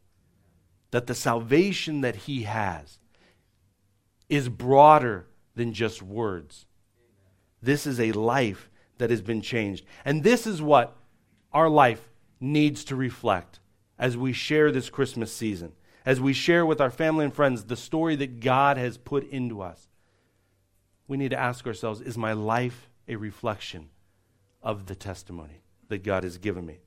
That 0.91 1.07
the 1.07 1.13
salvation 1.13 2.01
that 2.01 2.15
he 2.15 2.43
has 2.43 2.99
is 4.27 4.49
broader 4.49 5.27
than 5.55 5.73
just 5.73 6.01
words. 6.01 6.65
This 7.61 7.85
is 7.85 7.99
a 7.99 8.11
life 8.13 8.69
that 8.97 9.09
has 9.09 9.21
been 9.21 9.41
changed. 9.41 9.85
And 10.03 10.23
this 10.23 10.47
is 10.47 10.61
what 10.61 10.95
our 11.53 11.69
life 11.69 12.09
needs 12.39 12.83
to 12.85 12.95
reflect 12.95 13.59
as 13.97 14.17
we 14.17 14.33
share 14.33 14.71
this 14.71 14.89
Christmas 14.89 15.31
season, 15.31 15.73
as 16.05 16.19
we 16.19 16.33
share 16.33 16.65
with 16.65 16.81
our 16.81 16.91
family 16.91 17.25
and 17.25 17.33
friends 17.33 17.63
the 17.63 17.77
story 17.77 18.15
that 18.17 18.39
God 18.39 18.77
has 18.77 18.97
put 18.97 19.29
into 19.29 19.61
us. 19.61 19.87
We 21.07 21.17
need 21.17 21.31
to 21.31 21.39
ask 21.39 21.65
ourselves 21.65 22.01
is 22.01 22.17
my 22.17 22.33
life 22.33 22.89
a 23.07 23.15
reflection 23.15 23.89
of 24.61 24.87
the 24.87 24.95
testimony 24.95 25.61
that 25.89 26.03
God 26.03 26.23
has 26.23 26.37
given 26.37 26.65
me? 26.65 26.79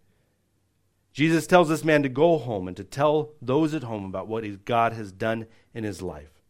Jesus 1.13 1.47
tells 1.47 1.69
this 1.69 1.85
man 1.85 2.03
to 2.03 2.09
go 2.09 2.39
home 2.39 2.69
and 2.69 2.77
to 2.77 2.85
tell 2.85 3.31
those 3.41 3.75
at 3.75 3.83
home 3.83 4.05
about 4.05 4.29
what 4.29 4.65
God 4.65 4.93
has 4.93 5.11
done 5.11 5.47
in 5.73 5.85
his 5.85 6.03
life. 6.03 6.43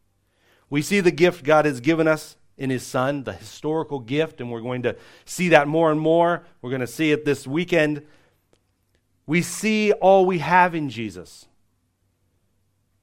We 0.68 0.82
see 0.82 1.00
the 1.00 1.10
gift 1.10 1.44
God 1.44 1.64
has 1.64 1.80
given 1.80 2.08
us 2.08 2.36
in 2.58 2.70
his 2.70 2.84
son, 2.84 3.22
the 3.24 3.32
historical 3.32 4.00
gift, 4.00 4.40
and 4.40 4.50
we're 4.50 4.60
going 4.60 4.82
to 4.82 4.96
see 5.24 5.48
that 5.50 5.68
more 5.68 5.90
and 5.90 6.00
more. 6.00 6.44
We're 6.60 6.70
going 6.70 6.80
to 6.80 6.86
see 6.86 7.12
it 7.12 7.24
this 7.24 7.46
weekend. 7.46 8.04
We 9.26 9.42
see 9.42 9.92
all 9.92 10.26
we 10.26 10.38
have 10.40 10.74
in 10.74 10.90
Jesus. 10.90 11.46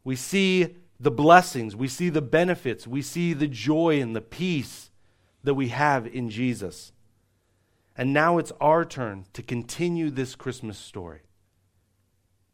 We 0.04 0.16
see 0.16 0.76
the 1.00 1.12
blessings, 1.12 1.76
we 1.76 1.88
see 1.88 2.10
the 2.10 2.22
benefits, 2.22 2.88
we 2.88 3.02
see 3.02 3.34
the 3.34 3.48
joy 3.48 4.00
and 4.00 4.16
the 4.16 4.22
peace 4.22 4.92
that 5.44 5.56
we 5.56 5.70
have 5.70 6.08
in 6.08 6.30
Jesus. 6.30 6.94
And 7.98 8.14
now 8.14 8.38
it's 8.38 8.52
our 8.62 8.86
turn 8.86 9.26
to 9.34 9.42
continue 9.42 10.10
this 10.10 10.36
Christmas 10.36 10.78
story. 10.78 11.22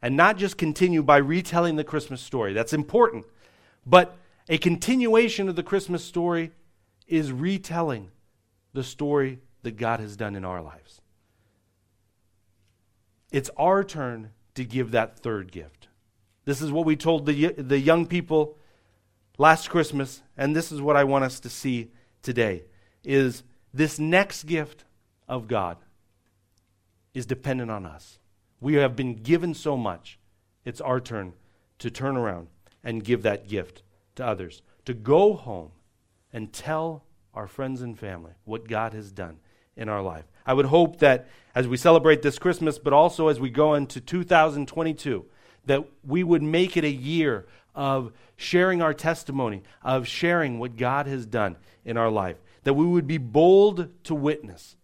And 0.01 0.15
not 0.15 0.37
just 0.37 0.57
continue 0.57 1.03
by 1.03 1.17
retelling 1.17 1.75
the 1.75 1.83
Christmas 1.83 2.21
story, 2.21 2.53
that's 2.53 2.73
important, 2.73 3.25
but 3.85 4.17
a 4.49 4.57
continuation 4.57 5.47
of 5.47 5.55
the 5.55 5.63
Christmas 5.63 6.03
story 6.03 6.51
is 7.11 7.31
retelling 7.31 8.09
the 8.73 8.83
story 8.83 9.39
that 9.63 9.77
God 9.77 9.99
has 9.99 10.15
done 10.15 10.35
in 10.35 10.45
our 10.45 10.61
lives. 10.61 11.01
It's 13.31 13.49
our 13.57 13.83
turn 13.83 14.31
to 14.55 14.63
give 14.63 14.91
that 14.91 15.19
third 15.19 15.51
gift. 15.51 15.89
This 16.45 16.61
is 16.61 16.71
what 16.71 16.85
we 16.85 16.95
told 16.95 17.25
the, 17.25 17.49
the 17.49 17.79
young 17.79 18.05
people 18.05 18.57
last 19.37 19.69
Christmas, 19.69 20.21
and 20.37 20.55
this 20.55 20.71
is 20.71 20.81
what 20.81 20.95
I 20.95 21.03
want 21.03 21.25
us 21.25 21.39
to 21.41 21.49
see 21.49 21.91
today 22.21 22.63
is 23.03 23.43
this 23.73 23.99
next 23.99 24.43
gift 24.43 24.85
of 25.27 25.47
God 25.47 25.77
is 27.13 27.25
dependent 27.25 27.69
on 27.71 27.85
us. 27.85 28.19
We 28.59 28.75
have 28.75 28.95
been 28.95 29.15
given 29.15 29.53
so 29.53 29.75
much. 29.75 30.17
It's 30.63 30.81
our 30.81 30.99
turn 30.99 31.33
to 31.79 31.89
turn 31.89 32.15
around 32.15 32.47
and 32.83 33.03
give 33.03 33.23
that 33.23 33.47
gift 33.47 33.83
to 34.15 34.25
others, 34.25 34.61
to 34.85 34.93
go 34.93 35.33
home 35.33 35.71
and 36.33 36.51
tell 36.51 37.03
our 37.33 37.47
friends 37.47 37.81
and 37.81 37.97
family 37.97 38.33
what 38.45 38.67
God 38.67 38.93
has 38.93 39.11
done 39.11 39.39
in 39.75 39.89
our 39.89 40.01
life. 40.01 40.25
I 40.45 40.53
would 40.53 40.65
hope 40.65 40.99
that 40.99 41.27
as 41.55 41.67
we 41.67 41.77
celebrate 41.77 42.21
this 42.21 42.39
Christmas, 42.39 42.79
but 42.79 42.93
also 42.93 43.27
as 43.27 43.39
we 43.39 43.49
go 43.49 43.73
into 43.73 44.01
2022, 44.01 45.25
that 45.65 45.85
we 46.03 46.23
would 46.23 46.43
make 46.43 46.75
it 46.77 46.83
a 46.83 46.89
year 46.89 47.45
of 47.75 48.11
sharing 48.35 48.81
our 48.81 48.93
testimony, 48.93 49.63
of 49.83 50.07
sharing 50.07 50.59
what 50.59 50.77
God 50.77 51.07
has 51.07 51.25
done 51.25 51.57
in 51.85 51.97
our 51.97 52.09
life, 52.09 52.37
that 52.63 52.73
we 52.73 52.85
would 52.85 53.07
be 53.07 53.17
bold 53.17 53.89
to 54.03 54.15
witness 54.15 54.75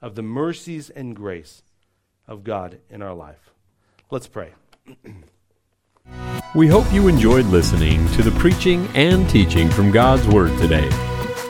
of 0.00 0.14
the 0.14 0.22
mercies 0.22 0.90
and 0.90 1.16
grace 1.16 1.62
of 2.26 2.44
God 2.44 2.78
in 2.90 3.02
our 3.02 3.14
life. 3.14 3.50
Let's 4.10 4.28
pray. 4.28 4.52
we 6.54 6.66
hope 6.66 6.90
you 6.92 7.08
enjoyed 7.08 7.46
listening 7.46 8.06
to 8.12 8.22
the 8.22 8.30
preaching 8.38 8.88
and 8.94 9.28
teaching 9.28 9.68
from 9.68 9.90
God's 9.90 10.26
Word 10.26 10.56
today. 10.58 10.84